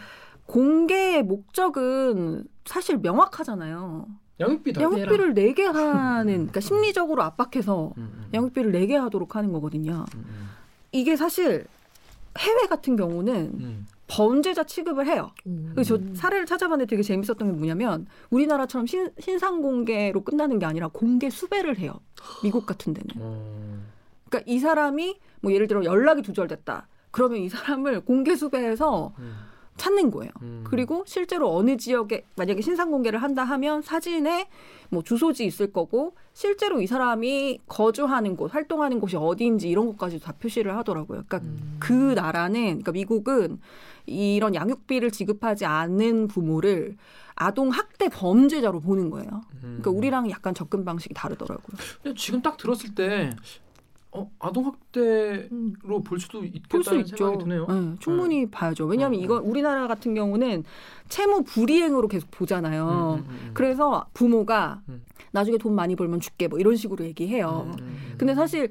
[0.46, 4.06] 공개의 목적은 사실 명확하잖아요.
[4.38, 10.04] 양육비 다 양육비를 내게 하는, 그러니까 심리적으로 압박해서 음, 음, 양육비를 내게 하도록 하는 거거든요.
[10.14, 10.48] 음, 음,
[10.92, 11.66] 이게 사실
[12.38, 13.86] 해외 같은 경우는 음.
[14.10, 15.30] 범죄자 취급을 해요.
[15.46, 15.70] 음.
[15.72, 20.88] 그래서 저 사례를 찾아봤는데 되게 재밌었던 게 뭐냐면 우리나라처럼 신, 신상 공개로 끝나는 게 아니라
[20.88, 21.94] 공개 수배를 해요.
[22.42, 23.08] 미국 같은 데는.
[23.18, 23.80] 어,
[24.28, 26.88] 그러니까 이 사람이 뭐 예를 들어 연락이 두절됐다.
[27.12, 29.34] 그러면 이 사람을 공개 수배해서 음,
[29.76, 30.30] 찾는 거예요.
[30.42, 30.64] 음.
[30.64, 34.48] 그리고 실제로 어느 지역에 만약에 신상 공개를 한다 하면 사진에
[34.90, 40.32] 뭐 주소지 있을 거고 실제로 이 사람이 거주하는 곳, 활동하는 곳이 어디인지 이런 것까지 다
[40.32, 41.24] 표시를 하더라고요.
[41.26, 41.76] 그러니까 음.
[41.78, 43.60] 그 나라는 그러니까 미국은
[44.10, 46.96] 이런 양육비를 지급하지 않는 부모를
[47.36, 49.30] 아동 학대 범죄자로 보는 거예요.
[49.54, 49.78] 음.
[49.80, 51.76] 그러니까 우리랑 약간 접근 방식이 다르더라고요.
[52.02, 53.34] 근데 지금 딱 들었을 때
[54.12, 55.74] 어, 아동 학대로 음.
[56.04, 57.16] 볼 수도 있겠다는 있죠.
[57.16, 57.66] 생각이 드네요.
[57.66, 58.84] 네, 충분히 봐야죠.
[58.86, 60.64] 왜냐하면 음, 이건 우리나라 같은 경우는
[61.08, 63.20] 채무 불이행으로 계속 보잖아요.
[63.24, 63.50] 음, 음, 음.
[63.54, 65.02] 그래서 부모가 음.
[65.30, 67.72] 나중에 돈 많이 벌면 줄게 뭐 이런 식으로 얘기해요.
[67.78, 68.70] 음, 음, 근데 사실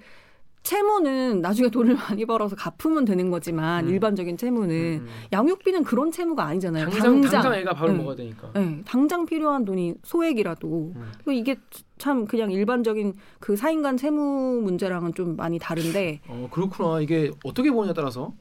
[0.64, 3.90] 채무는 나중에 돈을 많이 벌어서 갚으면 되는 거지만 음.
[3.90, 5.08] 일반적인 채무는 음, 음.
[5.32, 6.90] 양육비는 그런 채무가 아니잖아요.
[6.90, 7.98] 당장 당장 애가 밥을 네.
[7.98, 8.52] 먹어야 되니까.
[8.54, 11.12] 네, 당장 필요한 돈이 소액이라도 음.
[11.32, 11.56] 이게
[11.98, 17.02] 참 그냥 일반적인 그 사인간 채무 문제랑은 좀 많이 다른데 어 그렇구나.
[17.02, 18.34] 이게 어떻게 보느냐에 따라서.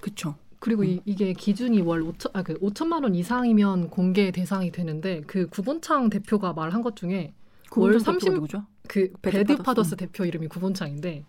[0.00, 0.34] 그쵸.
[0.60, 5.46] 그리고 이, 이게 기준이 월 5천 아, 그 5천만 원 이상이면 공개 대상이 되는데 그
[5.48, 7.34] 구본창 대표가 말한 것 중에
[7.68, 8.32] 월월30 30...
[8.34, 8.64] 누구죠?
[8.88, 9.56] 그 배드.
[9.56, 11.24] 파더스 대표 이름이 구본창인데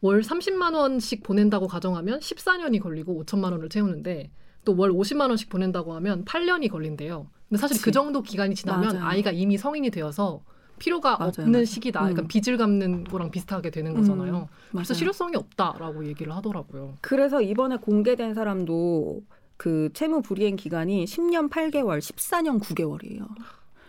[0.00, 4.30] 월 30만 원씩 보낸다고 가정하면 14년이 걸리고 5천만 원을 채우는데
[4.64, 7.28] 또 월 50만 원씩 보낸다고 하면 8년이 걸린대요.
[7.48, 7.84] 근데 사실 그치.
[7.84, 9.04] 그 정도 기간이 지나면 맞아요.
[9.06, 10.42] 아이가 이미 성인이 되어서
[10.78, 11.64] 필요가 맞아요, 없는 맞아요.
[11.64, 12.04] 시기다.
[12.04, 12.10] 음.
[12.10, 14.48] 약간 빚을 갚는 거랑 비슷하게 되는 음, 거잖아요.
[14.72, 14.94] 그래서 맞아요.
[14.94, 16.94] 실효성이 없다라고 얘기를 하더라고요.
[17.00, 19.22] 그래서 이번에 공개된 사람도
[19.56, 23.26] 그 채무 불이행 기간이 10년 8개월, 14년 9개월이에요.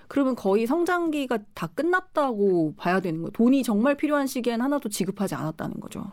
[0.07, 3.31] 그러면 거의 성장기가 다 끝났다고 봐야 되는 거예요.
[3.31, 6.05] 돈이 정말 필요한 시기엔 하나도 지급하지 않았다는 거죠.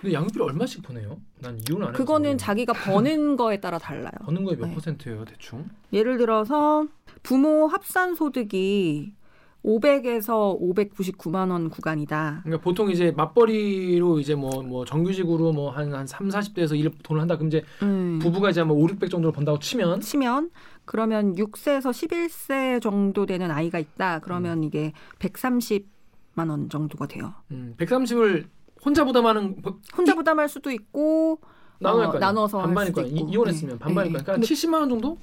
[0.00, 1.18] 근데 양육비를 얼마씩 보내요?
[1.40, 2.36] 난 이혼 안 해서 그거는.
[2.38, 4.12] 자기가 버는 거에 따라 달라요.
[4.24, 4.74] 버는 거에 몇 네.
[4.74, 5.64] 퍼센트예요, 대충?
[5.92, 6.86] 예를 들어서
[7.22, 9.12] 부모 합산 소득이
[9.76, 12.40] 500에서 599만 원 구간이다.
[12.44, 17.36] 그러니까 보통 이제 맞벌이로 이제 뭐뭐 정규직으로 뭐 한 한 3, 40대에서 일 돈을 한다.
[17.36, 18.18] 그럼 이제 음.
[18.22, 20.50] 부부가 이제 뭐 5, 600 정도를 번다고 치면 치면
[20.84, 24.20] 그러면 6세에서 11세 정도 되는 아이가 있다.
[24.20, 27.34] 그러면 이게 130만 원 정도가 돼요.
[27.50, 28.44] 음, 130을
[28.84, 31.40] 혼자 부담하는 버- 혼자 부담할 수도 있고
[31.84, 32.20] 어, 할 거야.
[32.20, 33.10] 나눠서 할 반반일 수도 거야.
[33.10, 33.26] 있고.
[33.28, 33.78] 이- 이혼했으면 네.
[33.80, 34.18] 반반일 네.
[34.18, 34.24] 거야.
[34.24, 35.18] 그러니까 70만 원 정도?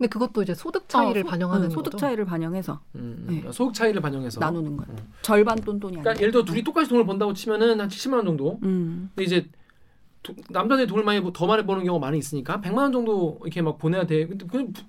[0.00, 1.98] 근데 그것도 이제 소득 차이를 어, 소- 반영하는 응, 소득 거죠.
[1.98, 3.42] 차이를 반영해서 음, 네.
[3.44, 3.52] 음.
[3.52, 4.90] 소득 차이를 반영해서 나누는 거예요.
[4.98, 5.12] 음.
[5.20, 6.02] 절반 똔똔이 아니라.
[6.04, 8.58] 그러니까 예를 들어 둘이 똑같이 돈을 번다고 치면은 한 70만 원 정도.
[8.62, 9.10] 음.
[9.14, 9.46] 근데 이제
[10.22, 13.60] 도- 남자들이 돈을 많이 버- 더 많이 버는 경우가 많이 있으니까 100만 원 정도 이렇게
[13.60, 14.26] 막 보내야 돼.
[14.26, 14.82] 근데 그냥 부-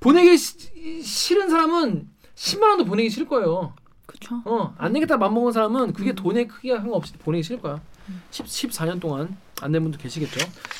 [0.00, 3.74] 보내기 시- 싫은 사람은 10만 원도 보내기 싫을 거예요.
[4.06, 4.40] 그렇죠.
[4.46, 6.14] 어, 안 내겠다 맘 먹은 사람은 그게 음.
[6.14, 7.82] 돈의 크기가 상관없이 보내기 싫을 거야.
[8.30, 10.38] 10, 14년 동안 안 된 분도 계시겠죠.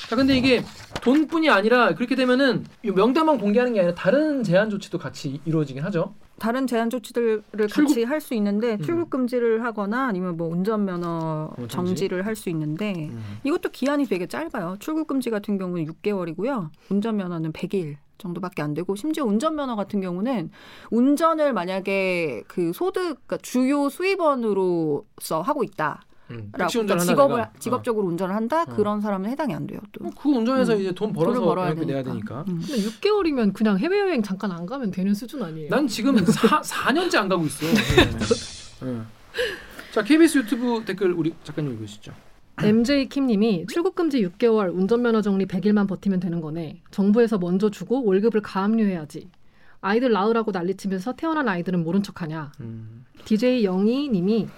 [0.09, 0.63] 자, 근데 이게
[1.03, 6.15] 돈뿐이 아니라 그렇게 되면은 이 명단만 공개하는 게 아니라 다른 제한 조치도 같이 이루어지긴 하죠.
[6.39, 8.81] 다른 제한 조치들을 출국- 같이 할 수 있는데 음.
[8.83, 11.75] 출국 금지를 하거나 아니면 뭐 운전면허 정지?
[11.75, 13.11] 정지 를 할 수 있는데
[13.43, 14.77] 이것도 기한이 되게 짧아요.
[14.79, 16.71] 출국 금지 같은 경우는 6개월이고요.
[16.91, 20.51] 운전면허는 100일 정도밖에 안 되고 심지어 운전면허 같은 경우는
[20.93, 26.03] 운전을 만약에 그 소득 그러니까 주요 수입원으로서 하고 있다.
[26.31, 26.51] 음.
[26.53, 27.53] 라고 택시 운전을 그러니까 한다, 직업을 내가.
[27.59, 28.63] 직업적으로 운전을 한다.
[28.63, 28.65] 어.
[28.67, 29.81] 그런 사람은 해당이 안 돼요.
[29.93, 30.07] 또.
[30.07, 30.81] 어, 그 운전해서 음.
[30.81, 32.45] 이제 돈 벌어서 벌어야 이렇게 내야 되니까.
[32.45, 32.53] 되니까.
[32.53, 32.63] 음.
[32.67, 35.71] 근데 6개월이면 그냥 해외 여행 잠깐 안 가면 되는 수준 아니에요?
[35.71, 37.67] 난 지금 4, 4년째 안 가고 있어.
[38.85, 39.01] 네.
[39.93, 42.13] 자 KBS 유튜브 댓글 우리 작가님 읽으시죠.
[42.61, 46.83] MJ 킴님이 출국 금지 6개월 운전면허 정리 100일만 버티면 되는 거네.
[46.91, 49.29] 정부에서 먼저 주고 월급을 가압류해야지.
[49.81, 52.51] 아이들 낳으라고 난리치면서 태어난 아이들은 모른 척하냐.
[52.61, 53.05] 음.
[53.25, 54.49] DJ 영희님이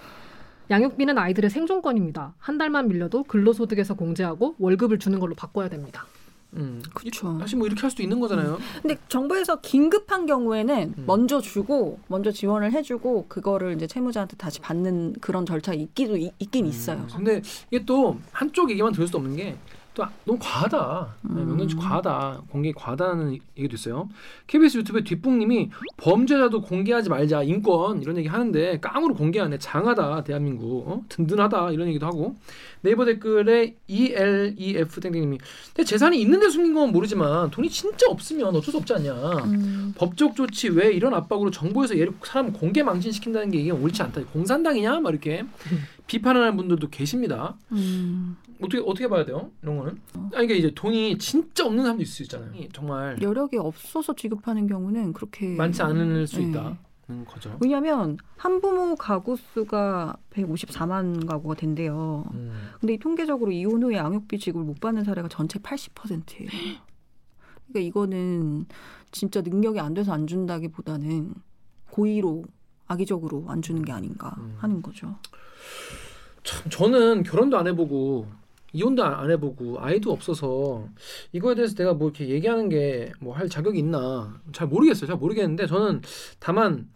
[0.71, 2.33] 양육비는 아이들의 생존권입니다.
[2.37, 6.05] 한 달만 밀려도 근로소득에서 공제하고 월급을 주는 걸로 바꿔야 됩니다.
[6.53, 6.81] 음.
[6.93, 7.37] 그쵸.
[7.39, 8.57] 사실 뭐 이렇게 할 수도 있는 거잖아요.
[8.81, 11.03] 근데 정부에서 긴급한 경우에는 음.
[11.05, 16.65] 먼저 주고 먼저 지원을 해주고 그거를 이제 채무자한테 다시 받는 그런 절차 있기도 있, 긴
[16.65, 16.97] 있어요.
[16.97, 17.07] 음.
[17.17, 19.57] 근데 이게 또 한쪽 얘기만 들을 수도 없는 게
[19.93, 21.15] 또 너무 과하다.
[21.21, 21.47] 네, 음.
[21.49, 22.43] 명단치 과하다.
[22.49, 24.07] 공개 과하다는 얘기도 있어요.
[24.47, 31.03] KBS 유튜브에 뒷북님이 범죄자도 공개하지 말자 인권 이런 얘기 하는데 깡으로 공개하네 장하다 대한민국 어?
[31.09, 32.35] 든든하다 이런 얘기도 하고
[32.81, 35.37] 네이버 댓글에 ELEF 땡땡님이
[35.75, 39.13] 내 재산이 있는데 숨긴 건 모르지만 돈이 진짜 없으면 어쩔 수 없지 않냐.
[39.13, 39.93] 음.
[39.97, 44.21] 법적 조치 왜 이런 압박으로 정부에서 얘를 사람 공개 망신시킨다는 게 이게 옳지 않다.
[44.31, 45.01] 공산당이냐?
[45.01, 45.43] 막 이렇게
[46.11, 47.55] 비판하는 분들도 계십니다.
[47.71, 48.35] 음.
[48.59, 49.49] 어떻게 어떻게 봐야 돼요?
[49.63, 49.97] 이런 거는?
[50.13, 52.51] 아니 그러니까 이제 돈이 진짜 없는 사람도 있을 수 있잖아요.
[52.73, 56.49] 정말 여력이 없어서 지급하는 경우는 그렇게 많지 않을 수 네.
[56.49, 57.57] 있다는 거죠.
[57.61, 62.25] 왜냐하면 한부모 가구 수가 154만 가구가 된대요.
[62.33, 62.71] 음.
[62.81, 66.49] 근데 이 통계적으로 이혼 후에 양육비 지급을 못 받는 사례가 전체 80%예요.
[67.69, 68.65] 그러니까 이거는
[69.11, 71.33] 진짜 능력이 안 돼서 안 준다기보다는
[71.89, 72.43] 고의로
[72.91, 74.55] 악의적으로 안 주는 게 아닌가 음.
[74.59, 75.15] 하는 거죠.
[76.43, 78.27] 참 저는 결혼도 안 해보고
[78.73, 80.87] 이혼도 안 해보고 아이도 없어서
[81.33, 85.07] 이거에 대해서 내가 뭐 이렇게 얘기하는 게 뭐 할 자격이 있나 잘 모르겠어요.
[85.07, 86.01] 잘 모르겠는데 저는
[86.39, 86.87] 다만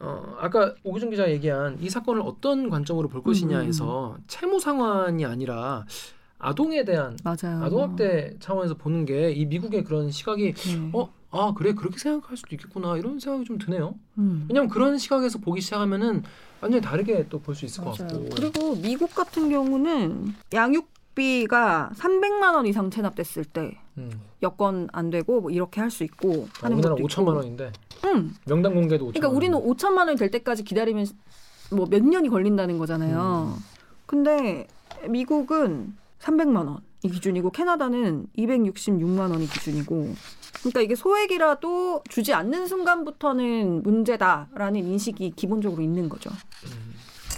[0.00, 5.84] 어 아까 오기준 기자 가 얘기한 이 사건을 어떤 관점으로 볼 것이냐에서 채무 상환이 아니라
[6.38, 7.16] 아동에 대한.
[7.62, 10.90] 아동학대 차원에서 보는 게 이 미국의 그런 시각이 네.
[10.92, 13.94] 어 아 그래 그렇게 생각할 수도 있겠구나 이런 생각이 좀 드네요.
[14.18, 14.44] 음.
[14.48, 16.22] 왜냐하면 그런 시각에서 보기 시작하면은
[16.60, 18.12] 완전히 다르게 또 볼 수 있을 것 맞아요.
[18.24, 18.28] 같고.
[18.36, 24.10] 그리고 미국 같은 경우는 양육비가 300만 원 이상 체납됐을 때 음.
[24.42, 27.34] 여건 안 되고 뭐 이렇게 할 수 있고 아, 하는 우리나라 것도 5천만 있고.
[27.36, 27.72] 원인데
[28.04, 28.32] 응.
[28.46, 31.06] 명단 공개도 5천만 그러니까 우리는 5천만 원이 될 때까지 기다리면
[31.72, 33.54] 뭐 몇 년이 걸린다는 거잖아요.
[33.56, 33.64] 음.
[34.06, 34.66] 근데
[35.08, 40.14] 미국은 300만 원 이 기준이고 캐나다는 266만 원이 기준이고
[40.60, 46.30] 그러니까 이게 소액이라도 주지 않는 순간부터는 문제다라는 인식이 기본적으로 있는 거죠.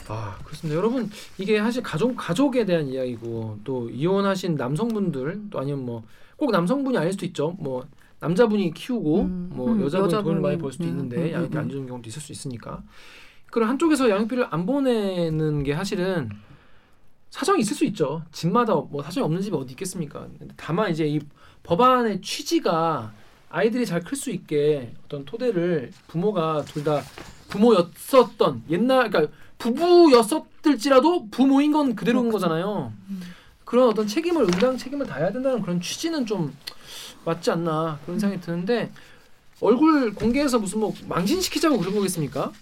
[0.09, 0.77] 아 그렇습니다.
[0.77, 6.03] 여러분 이게 사실 가족 가족에 대한 이야기고 또 이혼하신 남성분들 또 아니면 뭐
[6.37, 7.57] 꼭 남성분이 아닐 수도 있죠.
[7.59, 7.87] 뭐
[8.21, 11.57] 남자분이 키우고 음, 뭐 음, 여자분이 돈을 여자분이, 많이 벌 수도 음, 있는데 음, 양육비
[11.57, 12.83] 음, 안 주는 경우도 있을 수 있으니까.
[13.51, 16.31] 그럼 한쪽에서 양육비를 안 보내는 게 사실은
[17.35, 21.19] 사정이 있을 수 있죠 집마다 뭐 사정이 없는 집이 어디 있겠습니까 다만 이제 이
[21.65, 23.13] 법안의 취지가
[23.51, 27.03] 아이들이 잘 클 수 있게 어떤 토대를 부모가 둘 다
[27.49, 32.93] 부모였었던 옛날 그러니까 부부였었을지라도 부모인 건 그대로인 거잖아요.
[33.65, 36.53] 그런 어떤 책임을 응당 책임을 다해야 된다는 그런 취지는 좀
[37.25, 38.91] 맞지 않나 그런 생각이 드는데
[39.61, 42.53] 얼굴 공개해서 무슨 뭐 망신시키자고 그런 거겠습니까?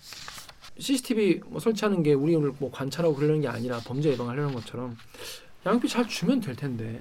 [0.83, 4.97] CCTV 뭐 설치하는 게 우리를 뭐 관찰하고 그러는 게 아니라 범죄 예방하려는 것처럼
[5.65, 7.01] 양육비 잘 주면 될 텐데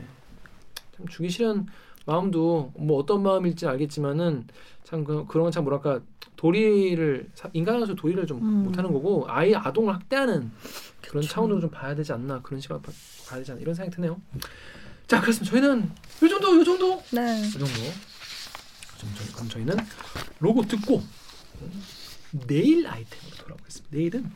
[0.95, 1.65] 참 주기 싫은
[2.05, 4.47] 마음도 뭐 어떤 마음일지 알겠지만은
[4.83, 5.99] 참 그, 그런 건 참 뭐랄까
[6.35, 8.63] 도리를 사- 인간으로서 도리를 좀 음.
[8.65, 10.51] 못하는 거고 아이 아동을 학대하는
[11.01, 12.91] 그런 차원으로 좀 봐야 되지 않나 그런 시각 봐-
[13.29, 14.19] 봐야 되지 않나 이런 생각이 드네요.
[15.07, 15.51] 자 그렇습니다.
[15.51, 15.83] 저희는
[16.23, 17.41] 요 정도 요 정도 네.
[17.45, 17.67] 이 정도.
[19.35, 19.75] 그럼 저희는
[20.39, 21.01] 로고 듣고
[22.31, 23.95] 네일 아이템으로 돌아오겠습니다.
[23.97, 24.31] 내일은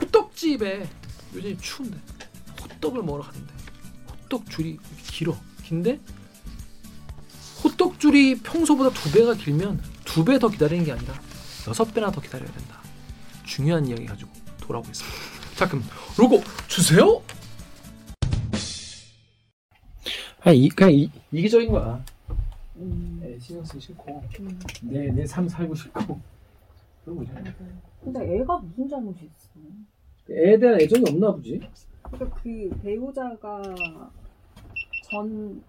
[0.00, 0.88] 호떡집에
[1.34, 1.98] 요즘 추운데
[2.60, 3.52] 호떡을 먹으러 갔는데
[4.10, 5.98] 호떡 줄이 길어 긴데
[7.64, 11.14] 호떡 줄이 평소보다 두 배가 길면 두 배 더 기다리는 게 아니라
[11.68, 12.80] 여섯 배나 더 기다려야 된다.
[13.44, 15.16] 중요한 이야기 가지고 돌아오겠습니다.
[15.56, 15.84] 자 그럼
[16.16, 17.22] 로고 주세요.
[20.42, 22.04] 아, 이, 그냥 이, 이기적인 거야.
[23.22, 24.22] 애 신경 쓰기 싫고
[24.82, 26.20] 내내 삶 살고 싶고
[27.06, 27.32] 그런 거죠.
[28.02, 29.50] 근데 애가 무슨 잘못이 있어?
[30.28, 31.60] 애에 대한 애정이 없나 보지.
[32.02, 33.62] 그러니까 그 배우자가
[35.08, 35.62] 전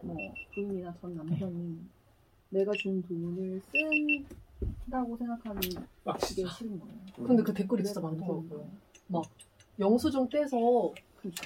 [0.00, 0.16] 뭐
[0.54, 1.76] 부인이나 전 남편이
[2.50, 3.60] 내가 준 돈을
[4.86, 5.70] 쓴다고 생각하는 게.
[6.48, 6.94] 싫은 거예요.
[7.16, 8.68] 근데 그 댓글이 진짜 많더라고요.
[9.08, 9.24] 막
[9.80, 10.92] 영수증 떼서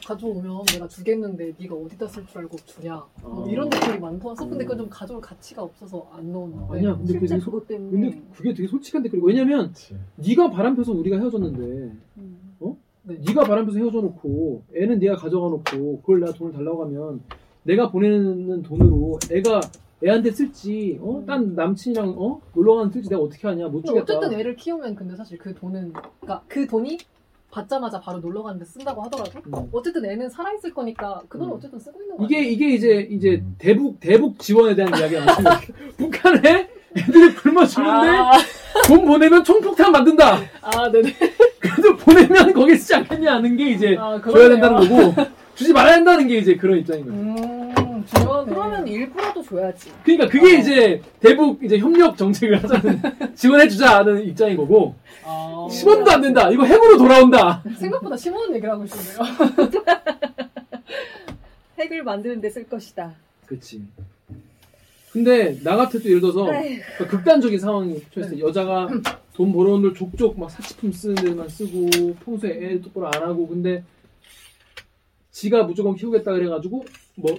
[0.05, 3.49] 가져오면 내가 주겠는데 네가 어디다 쓸 줄 알고 주냐 뭐 어.
[3.49, 7.41] 이런 댓글이 많더라서 근데 그건 좀 가져올 가치가 없어서 안 넣었는데 아니야, 근데 그게 되게,
[7.41, 9.73] 소, 그것 때문에 근데 그게 되게 솔직한 댓글이고 왜냐면
[10.17, 12.53] 네가 바람 펴서 우리가 헤어졌는데 음.
[13.05, 13.19] 네.
[13.27, 17.21] 네가 바람 펴서 헤어져 놓고 애는 네가 가져가 놓고 그걸 내가 돈을 달라고 하면
[17.65, 19.61] 내가 보내는 돈으로 애가
[20.05, 21.19] 애한테 쓸지 어?
[21.19, 21.27] 음.
[21.27, 22.41] 딴 남친이랑 어?
[22.55, 24.19] 놀러 가는 쓸지 내가 어떻게 하냐 못 근데 주겠다.
[24.19, 26.99] 어쨌든 애를 키우면 근데 사실 그 돈은 그러니까 그 돈이
[27.53, 29.69] 받자마자 바로 놀러 가는데 쓴다고 하더라도 음.
[29.73, 31.53] 어쨌든 애는 살아있을 거니까 그건 음.
[31.53, 35.61] 어쨌든 쓰고 있는 거야 이게 이게 이제 이제 대북 대북 지원에 대한 이야기가 많습니다.
[35.99, 38.33] 북한에 애들이 굶어 죽는데 아,
[38.87, 40.39] 돈 보내면 총폭탄 만든다.
[40.63, 41.15] 아 네네
[41.61, 44.49] 그래도 보내면 거기 쓰지 않겠냐 하는 게 이제 아, 줘야.
[44.49, 45.15] 된다는 거고
[45.55, 47.21] 주지 말아야 한다는 게 이제 그런 입장인 거예요.
[47.21, 47.62] 음
[48.07, 49.91] 중요하네 그러면 일부라도 줘야지.
[50.05, 50.59] 그러니까 그게 어.
[50.59, 53.01] 이제 대북 이제 협력 정책을 하자는
[53.35, 54.95] 지원해 주자는 입장인 거고
[55.25, 56.51] 아, 10원도 안 된다.
[56.51, 57.63] 이거 핵으로 돌아온다.
[57.79, 59.19] 생각보다 심오한 얘기를 하고 있었네요
[61.79, 63.13] 핵을 만드는 데 쓸 것이다.
[63.47, 63.83] 그렇지.
[65.13, 66.81] 근데 나 같아도 예를 들어서 에휴.
[66.97, 68.89] 그러니까 극단적인 상황이 처했을 때 여자가
[69.35, 73.85] 돈 벌어온 걸 족족 막 사치품 쓰는 데만 쓰고 평소에 애 똑바로 안 하고 근데
[75.31, 76.85] 지가 무조건 키우겠다 그래가지고
[77.17, 77.37] 뭐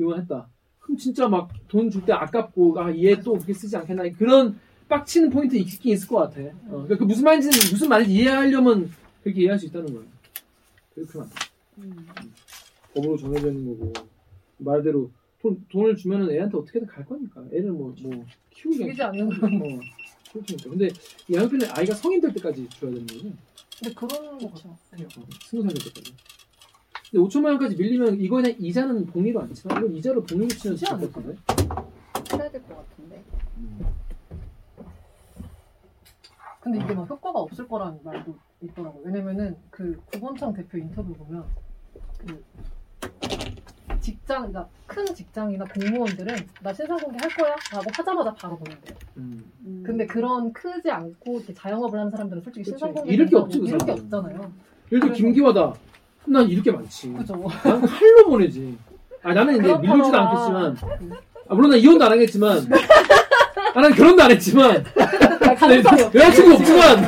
[0.00, 0.48] 이혼했다.
[0.80, 5.30] 그럼 진짜 막 돈 줄 때 아깝고 아 얘 또 그렇게 쓰지 않겠나 그런 빡치는
[5.30, 6.40] 포인트 있긴 있을 것 같아.
[6.40, 8.90] 어, 그러니까 그 무슨 말인지 무슨 말인지 이해하려면
[9.22, 10.02] 그렇게 이해할 수 있다는 거야.
[10.94, 11.18] 그렇게 돼.
[11.78, 12.06] 음.
[12.94, 13.92] 법으로 정해져 있는 거고
[14.58, 19.38] 말대로 돈, 돈을 주면은 애한테 어떻게든 갈 거니까 애를 뭐, 뭐 키우기 죽이지 않는 뭐
[19.38, 20.88] 그럴 테니까 근데
[21.28, 23.30] 이 양육비는 아이가 성인 될 때까지 줘야 되는 거죠
[23.78, 26.12] 근데 그런 거 같아요 어, 스무 살 될 때까지
[27.10, 29.78] 근데 5천만 원까지 밀리면 이거 그냥 이자는 봉리로 안 치나?
[29.78, 31.20] 이건 이자로 봉리로 치는 치지 것 않을까?
[31.20, 31.40] 같은데
[32.38, 33.22] 해야 될 것 같은데.
[36.60, 39.02] 근데 이게 막 효과가 없을 거라는 말도 있더라고요.
[39.04, 41.44] 왜냐면은 그 구본창 대표 인터뷰 보면
[42.18, 42.44] 그
[44.00, 48.96] 직장, 그러니까 큰 직장이나 공무원들은 나 신상 공개 할 거야 라고 하자마자 바로 보낸대요.
[49.16, 49.50] 음.
[49.64, 49.82] 음.
[49.84, 52.70] 근데 그런 크지 않고 이렇게 자영업을 하는 사람들은 솔직히 그치.
[52.78, 54.04] 신상 공개 잃을 게 없지, 그 잃을 게 사람들은.
[54.18, 54.36] 없잖아요.
[54.36, 55.74] 예를 들어 그래서- 김기화다
[56.26, 57.34] 난 잃을 게 많지 그죠?
[57.64, 58.76] 난 칼로 보내지
[59.22, 59.76] 아 나는 이제.
[59.78, 60.76] 밀리지도 않겠지만
[61.48, 62.66] 아, 물론 난 이혼도 안 하겠지만
[63.74, 64.84] 아, 난 결혼도 안 했지만
[65.58, 66.18] 가능성이 없죠.
[66.18, 67.04] 여자친구 없지만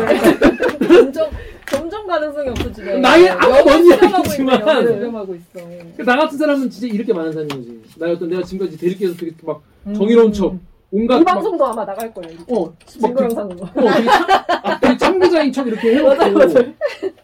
[0.88, 1.30] 점점
[1.72, 2.98] 점점 가능성이 없어지네.
[2.98, 4.60] 나의 아무 먼 이야기지만.
[4.60, 6.04] 있어.
[6.04, 7.80] 나 같은 사람은 진짜 잃을 게 많은 사람인 거지.
[7.98, 9.94] 나 어떤 내가 지금까지 대리께서 되게 막 음.
[9.94, 10.54] 정의로운 척,
[10.94, 12.38] 온갖 이 막, 방송도 아마 나갈 거예요.
[12.48, 13.62] 어, 막 증거 그, 영상으로.
[13.64, 14.24] 어, 되게 참,
[14.62, 16.72] 아, 참교자인 척 이렇게 해놓고 맞아, 맞아.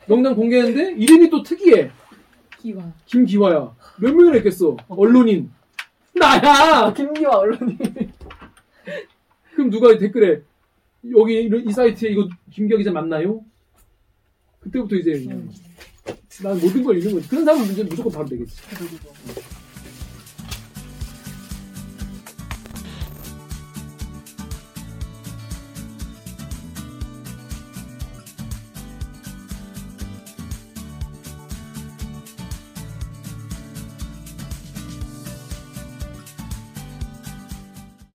[0.06, 1.90] 명단 공개했는데 이름이 또 특이해.
[2.60, 2.82] 기와.
[3.04, 3.74] 김기화야.
[4.00, 4.74] 몇 명이나 했겠어.
[4.88, 5.50] 언론인.
[6.14, 6.92] 나야.
[6.94, 7.78] 김기화 언론이.
[9.54, 10.40] 그럼 누가 댓글에
[11.16, 13.42] 여기 이 사이트에 이거 김기화 기자 맞나요?
[14.60, 15.46] 그때부터 이제 그냥
[16.42, 17.28] 난 모든 걸 잃는 거지.
[17.28, 18.62] 그런 사람은 이제 무조건 바로 되겠지.